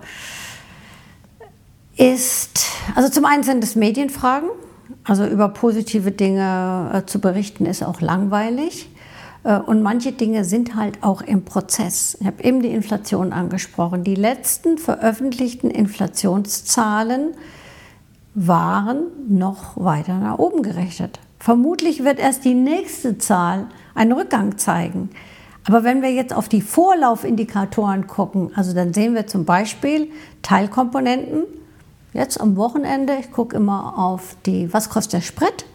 ist, 1.97 2.67
also 2.95 3.09
zum 3.09 3.25
einen 3.25 3.43
sind 3.43 3.65
es 3.65 3.75
Medienfragen, 3.75 4.49
also 5.05 5.27
über 5.27 5.49
positive 5.49 6.13
Dinge 6.13 6.91
äh, 6.95 7.07
zu 7.07 7.21
berichten 7.21 7.67
ist 7.67 7.83
auch 7.83 8.01
langweilig. 8.01 8.89
Und 9.67 9.83
manche 9.83 10.13
Dinge 10.13 10.45
sind 10.45 10.75
halt 10.75 11.03
auch 11.03 11.23
im 11.23 11.45
Prozess. 11.45 12.19
Ich 12.21 12.27
habe 12.27 12.43
eben 12.43 12.61
die 12.61 12.69
Inflation 12.69 13.33
angesprochen. 13.33 14.03
Die 14.03 14.17
letzten 14.17 14.79
veröffentlichten 14.79 15.71
Inflationszahlen 15.71 17.35
waren 18.35 19.05
noch 19.29 19.77
weiter 19.77 20.19
nach 20.19 20.39
oben 20.39 20.63
gerechnet. 20.63 21.21
Vermutlich 21.39 22.03
wird 22.05 22.19
erst 22.19 22.45
die 22.45 22.55
nächste 22.55 23.17
Zahl 23.19 23.69
einen 23.95 24.13
Rückgang 24.13 24.59
zeigen. 24.59 25.11
Aber 25.69 25.85
wenn 25.85 26.01
wir 26.01 26.11
jetzt 26.11 26.33
auf 26.33 26.49
die 26.49 26.63
Vorlaufindikatoren 26.63 28.07
gucken, 28.07 28.51
also 28.55 28.73
dann 28.73 28.95
sehen 28.95 29.15
wir 29.15 29.27
zum 29.27 29.45
Beispiel 29.45 30.11
Teilkomponenten. 30.41 31.45
Jetzt 32.15 32.41
am 32.41 32.57
Wochenende, 32.57 33.17
ich 33.21 33.31
gucke 33.31 33.55
immer 33.55 33.99
auf 33.99 34.35
die, 34.47 34.73
was 34.73 34.89
kostet 34.89 35.13
der 35.13 35.21
Sprit? 35.21 35.67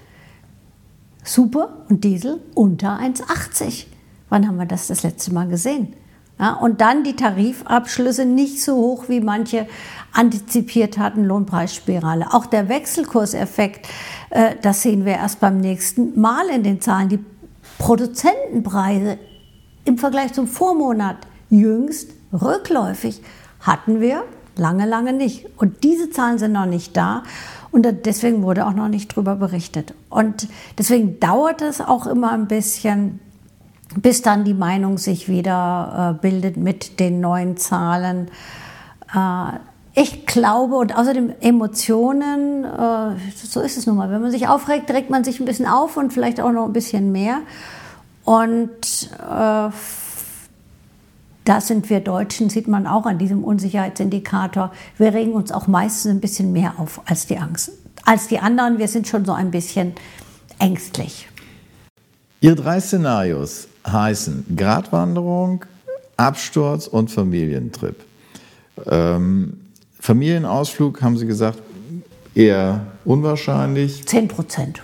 Super 1.23 1.86
und 1.89 2.03
Diesel 2.03 2.41
unter 2.56 2.99
1,80. 2.99 3.86
Wann 4.29 4.47
haben 4.47 4.58
wir 4.58 4.65
das 4.65 4.88
das 4.88 5.03
letzte 5.03 5.32
Mal 5.32 5.47
gesehen? 5.47 5.93
Ja, 6.39 6.53
und 6.53 6.82
dann 6.82 7.03
die 7.03 7.15
Tarifabschlüsse 7.15 8.25
nicht 8.25 8.63
so 8.63 8.75
hoch, 8.75 9.10
wie 9.10 9.21
manche 9.21 9.67
antizipiert 10.12 10.97
hatten, 10.97 11.23
Lohnpreisspirale. 11.23 12.34
Auch 12.34 12.47
der 12.47 12.67
Wechselkurseffekt, 12.67 13.88
äh, 14.32 14.56
das 14.60 14.82
sehen 14.82 15.06
wir 15.06 15.13
erst 15.13 15.39
beim 15.39 15.60
nächsten 15.60 16.19
Mal 16.19 16.49
in 16.49 16.63
den 16.63 16.82
Zahlen. 16.82 17.10
Die 17.10 17.23
Produzentenpreise 17.77 19.19
im 19.86 19.98
Vergleich 19.98 20.34
zum 20.34 20.48
Vormonat 20.48 21.17
jüngst 21.50 22.12
rückläufig 22.32 23.22
hatten 23.60 24.02
wir 24.02 24.24
lange, 24.56 24.86
lange 24.86 25.13
nicht. 25.13 25.48
Und 25.58 25.84
diese 25.84 26.10
Zahlen 26.10 26.38
sind 26.38 26.52
noch 26.52 26.65
nicht 26.65 26.96
da. 26.96 27.24
Und 27.72 27.88
deswegen 28.06 28.43
wurde 28.43 28.67
auch 28.67 28.74
noch 28.74 28.88
nicht 28.88 29.15
drüber 29.15 29.36
berichtet. 29.36 29.96
Und 30.10 30.48
deswegen 30.78 31.19
dauert 31.19 31.62
es 31.62 31.82
auch 31.82 32.06
immer 32.06 32.32
ein 32.32 32.48
bisschen, 32.48 33.19
bis 33.96 34.22
dann 34.22 34.43
die 34.43 34.54
Meinung 34.54 34.98
sich 34.98 35.28
wieder 35.28 36.15
äh, 36.15 36.22
bildet 36.22 36.58
mit 36.58 37.00
den 37.00 37.19
neuen 37.19 37.58
Zahlen. 37.58 38.30
Äh, 39.13 39.58
ich 39.96 40.26
glaube 40.26 40.76
und 40.76 40.96
außerdem 40.96 41.34
Emotionen, 41.39 42.63
äh, 42.63 43.15
so 43.34 43.62
ist 43.62 43.78
es 43.78 43.88
nun 43.88 43.96
mal. 43.96 44.10
Wenn 44.12 44.22
man 44.22 44.32
sich 44.32 44.48
aufregt, 44.48 44.91
regt 44.91 45.10
man 45.10 45.24
sich 45.24 45.39
ein 45.39 45.46
bisschen 45.46 45.67
auf 45.67 45.98
und 45.98 46.13
vielleicht 46.13 46.41
auch 46.41 46.52
noch 46.52 46.65
ein 46.65 46.74
bisschen 46.74 47.12
mehr. 47.12 47.39
Und 48.26 49.10
äh, 49.20 49.70
da 51.46 51.60
sind 51.60 51.90
wir 51.90 52.00
Deutschen, 52.00 52.50
sieht 52.50 52.68
man 52.68 52.88
auch 52.88 53.06
an 53.06 53.18
diesem 53.18 53.44
Unsicherheitsindikator. 53.44 54.72
Wir 54.98 55.14
regen 55.14 55.34
uns 55.34 55.52
auch 55.52 55.68
meistens 55.68 56.12
ein 56.12 56.22
bisschen 56.22 56.54
mehr 56.54 56.76
auf 56.78 57.02
als 57.06 57.26
die 57.28 57.38
Angst. 57.38 57.72
Als 58.06 58.28
die 58.28 58.40
anderen, 58.40 58.78
wir 58.78 58.88
sind 58.88 59.08
schon 59.08 59.26
so 59.26 59.34
ein 59.34 59.52
bisschen 59.52 59.94
ängstlich. 60.60 61.28
Ihre 62.40 62.56
drei 62.56 62.80
Szenarios 62.80 63.68
heißen 63.86 64.56
Gratwanderung, 64.56 65.66
Absturz 66.18 66.88
und 66.88 67.12
Familientrip. 67.12 67.96
Ähm, 68.86 69.60
Familienausflug, 70.00 71.02
haben 71.02 71.18
Sie 71.18 71.26
gesagt, 71.26 71.60
eher 72.36 72.88
unwahrscheinlich. 73.06 74.06
10 74.06 74.28
Prozent. 74.28 74.82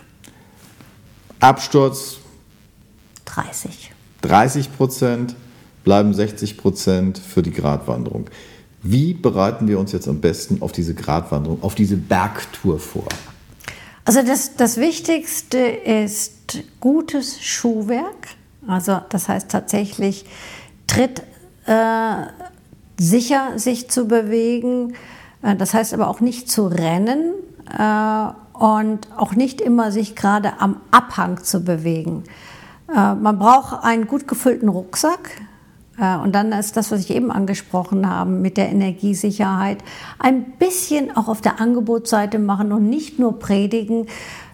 Absturz 1.40 2.18
30. 3.34 3.92
30 4.22 4.76
Prozent 4.76 5.36
bleiben 5.84 6.14
60 6.14 6.58
Prozent 6.58 7.18
für 7.18 7.42
die 7.42 7.52
Gratwanderung. 7.52 8.30
Wie 8.82 9.14
bereiten 9.14 9.68
wir 9.68 9.80
uns 9.80 9.92
jetzt 9.92 10.08
am 10.08 10.22
besten 10.22 10.62
auf 10.62 10.72
diese 10.72 10.94
Gratwanderung, 10.94 11.62
auf 11.64 11.76
diese 11.76 11.98
Bergtour 11.98 12.80
vor? 12.80 13.08
Also 14.06 14.22
das, 14.24 14.56
das 14.56 14.78
Wichtigste 14.78 15.58
ist 15.60 16.64
gutes 16.80 17.42
Schuhwerk. 17.42 18.28
Also 18.68 19.02
das 19.10 19.28
heißt 19.28 19.50
tatsächlich 19.50 20.26
Tritt 20.88 21.22
äh, 21.66 22.26
sicher 23.00 23.60
sich 23.60 23.90
zu 23.90 24.08
bewegen. 24.08 24.94
Äh, 25.44 25.56
das 25.56 25.74
heißt 25.74 25.94
aber 25.94 26.08
auch 26.08 26.22
nicht 26.22 26.50
zu 26.50 26.68
rennen 26.68 27.34
äh, 27.78 28.28
und 28.58 29.08
auch 29.16 29.34
nicht 29.36 29.62
immer 29.62 29.92
sich 29.92 30.16
gerade 30.16 30.60
am 30.60 30.78
Abhang 30.92 31.44
zu 31.44 31.64
bewegen. 31.64 32.24
Äh, 32.96 33.16
man 33.16 33.40
braucht 33.40 33.84
einen 33.84 34.08
gut 34.08 34.28
gefüllten 34.28 34.70
Rucksack. 34.70 35.42
Äh, 36.00 36.18
und 36.18 36.34
dann 36.34 36.52
ist 36.52 36.78
das, 36.78 36.92
was 36.92 37.02
ich 37.02 37.12
eben 37.12 37.32
angesprochen 37.32 38.10
habe, 38.10 38.32
mit 38.32 38.58
der 38.58 38.70
Energiesicherheit, 38.70 39.80
ein 40.18 40.44
bisschen 40.58 41.16
auch 41.16 41.28
auf 41.28 41.42
der 41.42 41.60
Angebotsseite 41.60 42.40
machen 42.40 42.72
und 42.72 42.90
nicht 42.90 43.20
nur 43.20 43.40
predigen, 43.40 44.08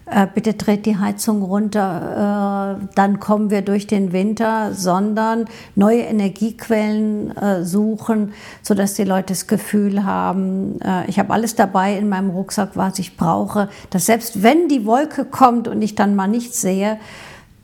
äh, 0.08 0.26
bitte 0.32 0.54
dreht 0.54 0.86
die 0.86 0.98
Heizung 0.98 1.42
runter, 1.42 2.78
dann 2.94 3.18
kommen 3.18 3.50
wir 3.50 3.62
durch 3.62 3.88
den 3.88 4.12
Winter, 4.12 4.72
sondern 4.72 5.46
neue 5.74 6.02
Energiequellen 6.02 7.34
suchen, 7.64 8.32
sodass 8.62 8.94
die 8.94 9.02
Leute 9.02 9.32
das 9.32 9.48
Gefühl 9.48 10.04
haben, 10.04 10.78
ich 11.08 11.18
habe 11.18 11.32
alles 11.32 11.56
dabei 11.56 11.98
in 11.98 12.08
meinem 12.08 12.30
Rucksack, 12.30 12.70
was 12.74 13.00
ich 13.00 13.16
brauche, 13.16 13.68
dass 13.90 14.06
selbst 14.06 14.44
wenn 14.44 14.68
die 14.68 14.86
Wolke 14.86 15.24
kommt 15.24 15.66
und 15.66 15.82
ich 15.82 15.96
dann 15.96 16.14
mal 16.14 16.28
nichts 16.28 16.60
sehe, 16.60 16.98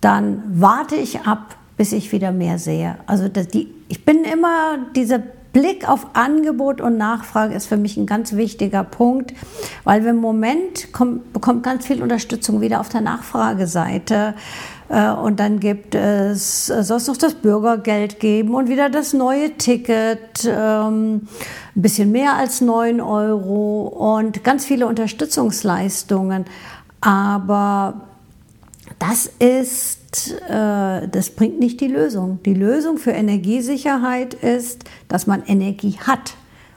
dann 0.03 0.43
warte 0.49 0.97
ich 0.97 1.21
ab, 1.21 1.57
bis 1.79 1.93
ich 1.93 2.13
wieder 2.13 2.33
mehr 2.33 2.59
sehe. 2.59 2.99
Also 3.07 3.29
die, 3.29 3.73
ich 3.89 4.05
bin 4.05 4.25
immer 4.25 4.79
diese 4.95 5.23
Blick 5.53 5.89
auf 5.89 6.07
Angebot 6.15 6.81
und 6.81 6.97
Nachfrage 6.97 7.55
ist 7.55 7.67
für 7.67 7.77
mich 7.77 7.97
ein 7.97 8.07
ganz 8.07 8.33
wichtiger 8.33 8.85
Punkt, 8.85 9.33
weil 9.85 10.03
wir 10.03 10.11
im 10.11 10.17
Moment 10.17 10.93
kommt, 10.93 11.33
bekommt 11.33 11.63
ganz 11.63 11.87
viel 11.87 12.03
Unterstützung 12.03 12.61
wieder 12.61 12.81
auf 12.81 12.89
der 12.89 13.03
Nachfrageseite. 13.03 14.35
Äh, 14.89 15.11
und 15.11 15.41
dann 15.41 15.61
gibt 15.61 15.95
es, 15.95 16.69
äh, 16.69 16.83
soll 16.83 16.97
es 16.97 17.07
noch 17.07 17.17
das 17.17 17.35
Bürgergeld 17.35 18.19
geben 18.19 18.55
und 18.55 18.69
wieder 18.69 18.89
das 18.89 19.13
neue 19.13 19.57
Ticket, 19.57 20.45
ähm, 20.47 21.29
ein 21.77 21.83
bisschen 21.83 22.11
mehr 22.11 22.35
als 22.35 22.61
9 22.61 23.01
Euro 23.01 24.17
und 24.17 24.43
ganz 24.45 24.65
viele 24.65 24.87
Unterstützungsleistungen. 24.87 26.47
Aber 27.01 28.12
das 29.03 29.27
ist, 29.41 30.31
äh, 30.49 31.09
das 31.09 31.31
bringt 31.31 31.59
nicht 31.59 31.81
die 31.81 31.89
Lösung. 31.89 32.39
Die 32.45 32.55
Lösung 32.55 32.99
für 32.99 33.11
Energiesicherheit 33.11 34.33
ist, 34.35 34.85
dass 35.09 35.27
man 35.27 35.43
Energie 35.47 35.99
hat. 35.99 36.35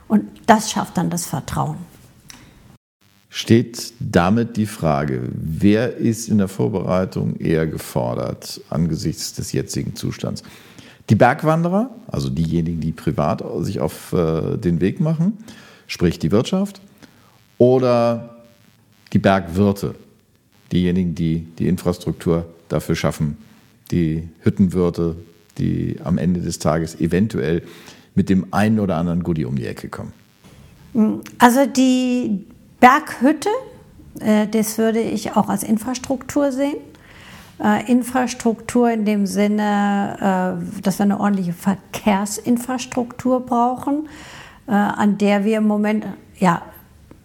Und 0.08 0.26
das 0.48 0.72
schafft 0.72 0.98
dann 0.98 1.12
das 1.12 1.28
Vertrauen. 1.28 1.78
Steht 3.30 3.94
damit 4.00 4.58
die 4.58 4.66
Frage, 4.66 5.30
wer 5.36 5.98
ist 5.98 6.28
in 6.28 6.40
der 6.40 6.48
Vorbereitung 6.48 7.36
eher 7.36 7.68
gefordert 7.68 8.60
angesichts 8.72 9.34
des 9.34 9.52
jetzigen 9.52 9.96
Zustands? 9.96 10.42
Die 11.12 11.16
Bergwanderer, 11.16 11.92
also 12.08 12.32
diejenigen, 12.32 12.82
die 12.82 12.92
privat 12.92 13.44
sich 13.60 13.80
auf 13.80 14.14
äh, 14.14 14.58
den 14.58 14.82
Weg 14.82 15.00
machen, 15.00 15.38
sprich 15.86 16.18
die 16.18 16.32
Wirtschaft, 16.32 16.82
oder 17.60 18.38
die 19.14 19.20
Bergwirte, 19.20 19.94
diejenigen, 20.71 21.15
die 21.15 21.47
die 21.58 21.67
Infrastruktur 21.67 22.45
dafür 22.69 22.95
schaffen, 22.95 23.38
die 23.91 24.28
Hüttenwirte, 24.41 25.15
die 25.58 25.97
am 26.04 26.17
Ende 26.17 26.41
des 26.41 26.60
Tages 26.60 26.99
eventuell 26.99 27.63
mit 28.15 28.30
dem 28.30 28.54
einen 28.54 28.80
oder 28.80 28.97
anderen 28.97 29.23
Goodie 29.23 29.45
um 29.45 29.56
die 29.56 29.65
Ecke 29.65 29.89
kommen? 29.89 30.13
Also 31.38 31.65
die 31.65 32.45
Berghütte, 32.80 33.49
äh, 34.19 34.47
das 34.47 34.78
würde 34.78 35.01
ich 35.01 35.36
auch 35.36 35.49
als 35.49 35.63
Infrastruktur 35.63 36.51
sehen. 36.51 36.78
Äh, 37.63 37.89
Infrastruktur 37.91 38.91
in 38.91 39.06
dem 39.06 39.25
Sinne, 39.25 40.58
äh, 40.78 40.82
dass 40.82 40.99
wir 40.99 41.04
eine 41.04 41.19
ordentliche 41.19 41.54
Verkehrsinfrastruktur 41.54 43.45
brauchen, 43.45 44.08
an 44.67 45.19
der 45.19 45.45
wir 45.45 45.60
im 45.60 45.67
Moment 45.67 46.08
ja, 46.39 46.63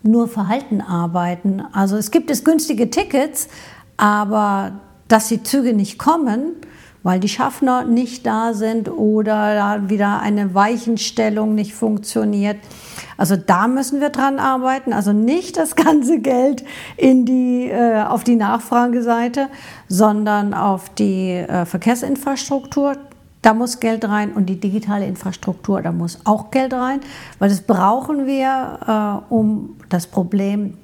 nur 0.03 0.29
Verhalten 0.29 0.81
arbeiten. 0.81 1.63
Also 1.73 1.97
es 1.97 2.11
gibt 2.11 2.31
es 2.31 2.45
günstige 2.45 2.91
Tickets, 2.91 3.49
aber 3.97 4.73
dass 5.09 5.29
die 5.29 5.43
Züge 5.43 5.75
nicht 5.75 5.99
kommen, 5.99 6.55
weil 7.03 7.21
die 7.21 7.29
Schaffner 7.29 7.85
nicht 7.85 8.27
da 8.27 8.53
sind 8.53 8.91
oder 8.91 9.55
da 9.55 9.91
wieder 9.91 10.21
eine 10.21 10.55
Weichenstellung 10.55 11.55
nicht 11.55 11.75
funktioniert. 11.75 12.59
Also 13.17 13.37
da 13.37 13.69
müssen 13.69 14.01
wir 14.01 14.11
dran 14.11 14.39
arbeiten. 14.39 14.93
Also 14.93 15.13
nicht 15.13 15.57
das 15.57 15.77
ganze 15.77 16.21
Geld 16.21 16.65
in 16.97 17.25
die, 17.25 17.69
äh, 17.71 18.03
auf 18.03 18.25
die 18.25 18.37
Nachfrageseite, 18.37 19.49
sondern 19.89 20.55
auf 20.55 20.91
die 20.91 21.33
äh, 21.33 21.65
Verkehrsinfrastruktur. 21.65 22.97
Da 23.43 23.55
muss 23.55 23.81
Geld 23.81 24.05
rein 24.05 24.33
und 24.33 24.47
die 24.47 24.61
digitale 24.61 25.07
Infrastruktur, 25.07 25.81
da 25.81 25.93
muss 25.93 26.19
auch 26.25 26.51
Geld 26.51 26.75
rein, 26.75 27.01
weil 27.39 27.49
das 27.49 27.63
brauchen 27.63 28.27
wir, 28.27 29.25
äh, 29.31 29.33
um 29.33 29.77
das 29.89 30.07
Problem 30.07 30.75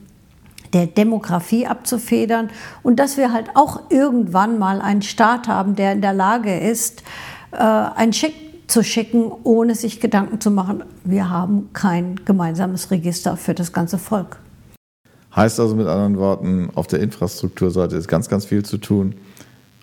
der 0.73 0.87
Demografie 0.87 1.67
abzufedern 1.67 2.51
und 2.83 2.97
dass 2.97 3.17
wir 3.17 3.33
halt 3.33 3.51
auch 3.55 3.83
irgendwann 3.91 4.59
mal 4.59 4.81
einen 4.81 5.03
Staat 5.03 5.49
haben, 5.49 5.77
der 5.77 5.93
in 5.93 6.01
der 6.01 6.13
Lage 6.13 6.59
ist, 6.59 7.03
äh, 7.53 7.57
ein 7.59 8.13
Schick 8.13 8.35
zu 8.69 8.83
schicken, 8.83 9.31
ohne 9.45 9.75
sich 9.75 10.01
Gedanken 10.01 10.41
zu 10.41 10.51
machen, 10.51 10.83
wir 11.05 11.31
haben 11.31 11.71
kein 11.73 12.21
gemeinsames 12.25 12.91
Register 12.91 13.37
für 13.37 13.55
das 13.55 13.73
ganze 13.73 13.99
Volk. 13.99 14.39
Heißt 15.35 15.61
also 15.61 15.77
mit 15.77 15.87
anderen 15.87 16.19
Worten, 16.19 16.71
auf 16.75 16.87
der 16.87 17.01
Infrastrukturseite 17.01 17.97
ist 17.97 18.09
ganz, 18.09 18.29
ganz 18.29 18.47
viel 18.47 18.65
zu 18.65 18.79
tun. 18.79 19.15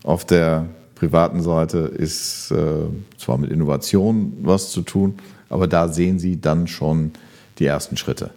Auf 0.04 0.26
der 0.26 0.66
privaten 0.96 1.42
Seite 1.42 1.80
ist 1.80 2.52
äh, 2.52 2.86
zwar 3.18 3.38
mit 3.38 3.52
Innovation 3.52 4.34
was 4.42 4.72
zu 4.72 4.82
tun, 4.82 5.16
aber 5.50 5.68
da 5.68 5.88
sehen 5.88 6.20
Sie 6.20 6.40
dann 6.40 6.68
schon 6.68 7.12
die 7.60 7.66
ersten 7.66 7.98
Schritte. 7.98 8.32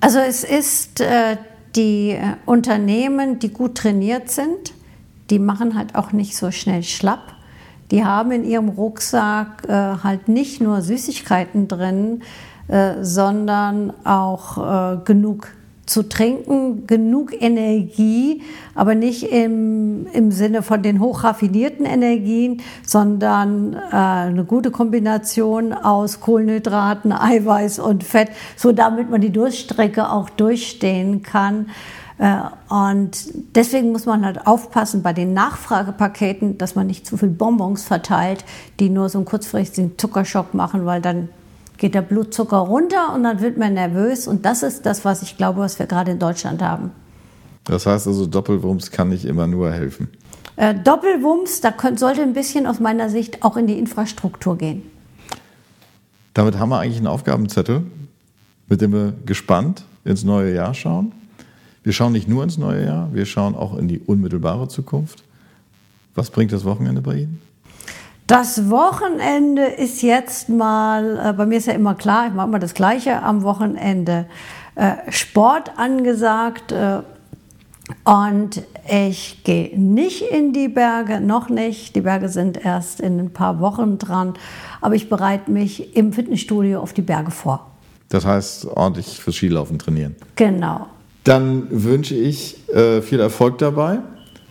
Also 0.00 0.18
es 0.18 0.44
ist 0.44 1.00
äh, 1.00 1.36
die 1.76 2.10
äh, 2.10 2.36
Unternehmen, 2.46 3.38
die 3.38 3.50
gut 3.50 3.76
trainiert 3.76 4.30
sind, 4.30 4.72
die 5.28 5.38
machen 5.38 5.76
halt 5.76 5.94
auch 5.94 6.12
nicht 6.12 6.36
so 6.36 6.50
schnell 6.50 6.82
schlapp. 6.82 7.34
Die 7.90 8.04
haben 8.04 8.30
in 8.30 8.44
ihrem 8.44 8.68
Rucksack 8.68 9.64
äh, 9.68 9.72
halt 9.72 10.28
nicht 10.28 10.60
nur 10.60 10.80
Süßigkeiten 10.80 11.68
drin, 11.68 12.22
äh, 12.68 13.02
sondern 13.02 13.92
auch 14.04 14.58
äh, 14.58 14.98
genug 15.04 15.48
zu 15.86 16.08
trinken, 16.08 16.86
genug 16.86 17.32
Energie, 17.40 18.42
aber 18.74 18.94
nicht 18.94 19.24
im, 19.24 20.06
im 20.12 20.30
Sinne 20.30 20.62
von 20.62 20.82
den 20.82 21.00
hochraffinierten 21.00 21.84
Energien, 21.84 22.62
sondern 22.86 23.74
äh, 23.74 23.96
eine 23.96 24.44
gute 24.44 24.70
Kombination 24.70 25.72
aus 25.72 26.20
Kohlenhydraten, 26.20 27.12
Eiweiß 27.12 27.80
und 27.80 28.04
Fett, 28.04 28.30
so 28.56 28.72
damit 28.72 29.10
man 29.10 29.20
die 29.20 29.30
Durststrecke 29.32 30.10
auch 30.10 30.30
durchstehen 30.30 31.22
kann. 31.22 31.66
Äh, 32.18 32.36
und 32.68 33.56
deswegen 33.56 33.92
muss 33.92 34.06
man 34.06 34.24
halt 34.24 34.46
aufpassen 34.46 35.02
bei 35.02 35.12
den 35.12 35.32
Nachfragepaketen, 35.32 36.58
dass 36.58 36.74
man 36.74 36.86
nicht 36.86 37.06
zu 37.06 37.16
viel 37.16 37.30
Bonbons 37.30 37.82
verteilt, 37.82 38.44
die 38.78 38.90
nur 38.90 39.08
so 39.08 39.18
einen 39.18 39.24
kurzfristigen 39.24 39.98
Zuckerschock 39.98 40.54
machen, 40.54 40.84
weil 40.84 41.00
dann 41.00 41.30
geht 41.80 41.94
der 41.94 42.02
Blutzucker 42.02 42.58
runter 42.58 43.12
und 43.14 43.24
dann 43.24 43.40
wird 43.40 43.56
man 43.56 43.74
nervös. 43.74 44.28
Und 44.28 44.44
das 44.44 44.62
ist 44.62 44.86
das, 44.86 45.04
was 45.04 45.22
ich 45.22 45.36
glaube, 45.36 45.60
was 45.60 45.78
wir 45.78 45.86
gerade 45.86 46.12
in 46.12 46.18
Deutschland 46.18 46.62
haben. 46.62 46.92
Das 47.64 47.86
heißt 47.86 48.06
also, 48.06 48.26
Doppelwumms 48.26 48.90
kann 48.90 49.08
nicht 49.08 49.24
immer 49.24 49.46
nur 49.46 49.72
helfen. 49.72 50.08
Äh, 50.56 50.74
Doppelwumms, 50.74 51.62
da 51.62 51.70
könnt, 51.72 51.98
sollte 51.98 52.22
ein 52.22 52.34
bisschen 52.34 52.66
aus 52.66 52.80
meiner 52.80 53.08
Sicht 53.08 53.42
auch 53.42 53.56
in 53.56 53.66
die 53.66 53.78
Infrastruktur 53.78 54.58
gehen. 54.58 54.82
Damit 56.34 56.58
haben 56.58 56.68
wir 56.68 56.78
eigentlich 56.78 56.98
einen 56.98 57.06
Aufgabenzettel, 57.06 57.82
mit 58.68 58.80
dem 58.82 58.92
wir 58.92 59.14
gespannt 59.24 59.84
ins 60.04 60.22
neue 60.22 60.54
Jahr 60.54 60.74
schauen. 60.74 61.12
Wir 61.82 61.94
schauen 61.94 62.12
nicht 62.12 62.28
nur 62.28 62.44
ins 62.44 62.58
neue 62.58 62.84
Jahr, 62.84 63.08
wir 63.14 63.24
schauen 63.24 63.54
auch 63.54 63.76
in 63.76 63.88
die 63.88 64.00
unmittelbare 64.00 64.68
Zukunft. 64.68 65.24
Was 66.14 66.30
bringt 66.30 66.52
das 66.52 66.64
Wochenende 66.66 67.00
bei 67.00 67.14
Ihnen? 67.14 67.40
Das 68.30 68.70
Wochenende 68.70 69.64
ist 69.64 70.02
jetzt 70.02 70.48
mal, 70.48 71.18
äh, 71.18 71.32
bei 71.32 71.46
mir 71.46 71.58
ist 71.58 71.66
ja 71.66 71.72
immer 71.72 71.96
klar, 71.96 72.28
ich 72.28 72.32
mache 72.32 72.46
immer 72.46 72.60
das 72.60 72.74
Gleiche 72.74 73.24
am 73.24 73.42
Wochenende. 73.42 74.26
Äh, 74.76 74.92
Sport 75.10 75.72
angesagt 75.76 76.70
äh, 76.70 77.00
und 78.04 78.62
ich 78.88 79.42
gehe 79.42 79.76
nicht 79.76 80.22
in 80.22 80.52
die 80.52 80.68
Berge, 80.68 81.20
noch 81.20 81.48
nicht. 81.48 81.96
Die 81.96 82.02
Berge 82.02 82.28
sind 82.28 82.64
erst 82.64 83.00
in 83.00 83.18
ein 83.18 83.30
paar 83.32 83.58
Wochen 83.58 83.98
dran, 83.98 84.34
aber 84.80 84.94
ich 84.94 85.08
bereite 85.08 85.50
mich 85.50 85.96
im 85.96 86.12
Fitnessstudio 86.12 86.80
auf 86.80 86.92
die 86.92 87.02
Berge 87.02 87.32
vor. 87.32 87.66
Das 88.10 88.24
heißt, 88.24 88.68
ordentlich 88.68 89.18
fürs 89.18 89.34
Skilaufen 89.34 89.76
trainieren. 89.76 90.14
Genau. 90.36 90.86
Dann 91.24 91.66
wünsche 91.68 92.14
ich 92.14 92.68
äh, 92.68 93.02
viel 93.02 93.18
Erfolg 93.18 93.58
dabei. 93.58 93.98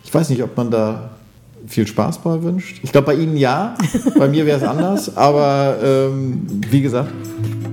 Ich 0.03 0.13
weiß 0.13 0.31
nicht, 0.31 0.43
ob 0.43 0.57
man 0.57 0.69
da 0.69 1.11
viel 1.69 1.87
Spaß 1.87 2.19
bei 2.19 2.41
wünscht. 2.43 2.79
Ich 2.83 2.91
glaube, 2.91 3.07
bei 3.07 3.15
Ihnen 3.15 3.37
ja. 3.37 3.75
Bei 4.17 4.27
mir 4.27 4.45
wäre 4.45 4.57
es 4.57 4.63
anders. 4.63 5.15
Aber 5.15 5.77
ähm, 5.83 6.41
wie 6.69 6.81
gesagt, 6.81 7.11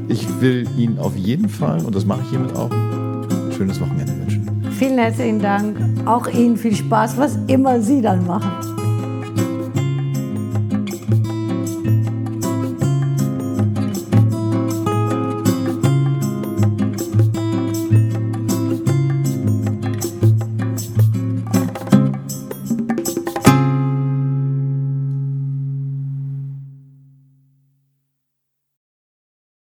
ich 0.09 0.27
will 0.41 0.69
Ihnen 0.77 0.99
auf 0.99 1.17
jeden 1.17 1.49
Fall, 1.49 1.85
und 1.85 1.95
das 1.95 2.05
mache 2.05 2.21
ich 2.23 2.31
hiermit 2.31 2.55
auch, 2.55 2.71
ein 2.71 3.53
schönes 3.57 3.81
Wochenende 3.81 4.13
wünschen. 4.21 4.47
Vielen 4.79 4.99
herzlichen 4.99 5.41
Dank. 5.41 5.77
Auch 6.05 6.29
Ihnen 6.29 6.57
viel 6.57 6.75
Spaß, 6.75 7.17
was 7.17 7.39
immer 7.47 7.81
Sie 7.81 8.03
dann 8.03 8.27
machen. 8.27 8.86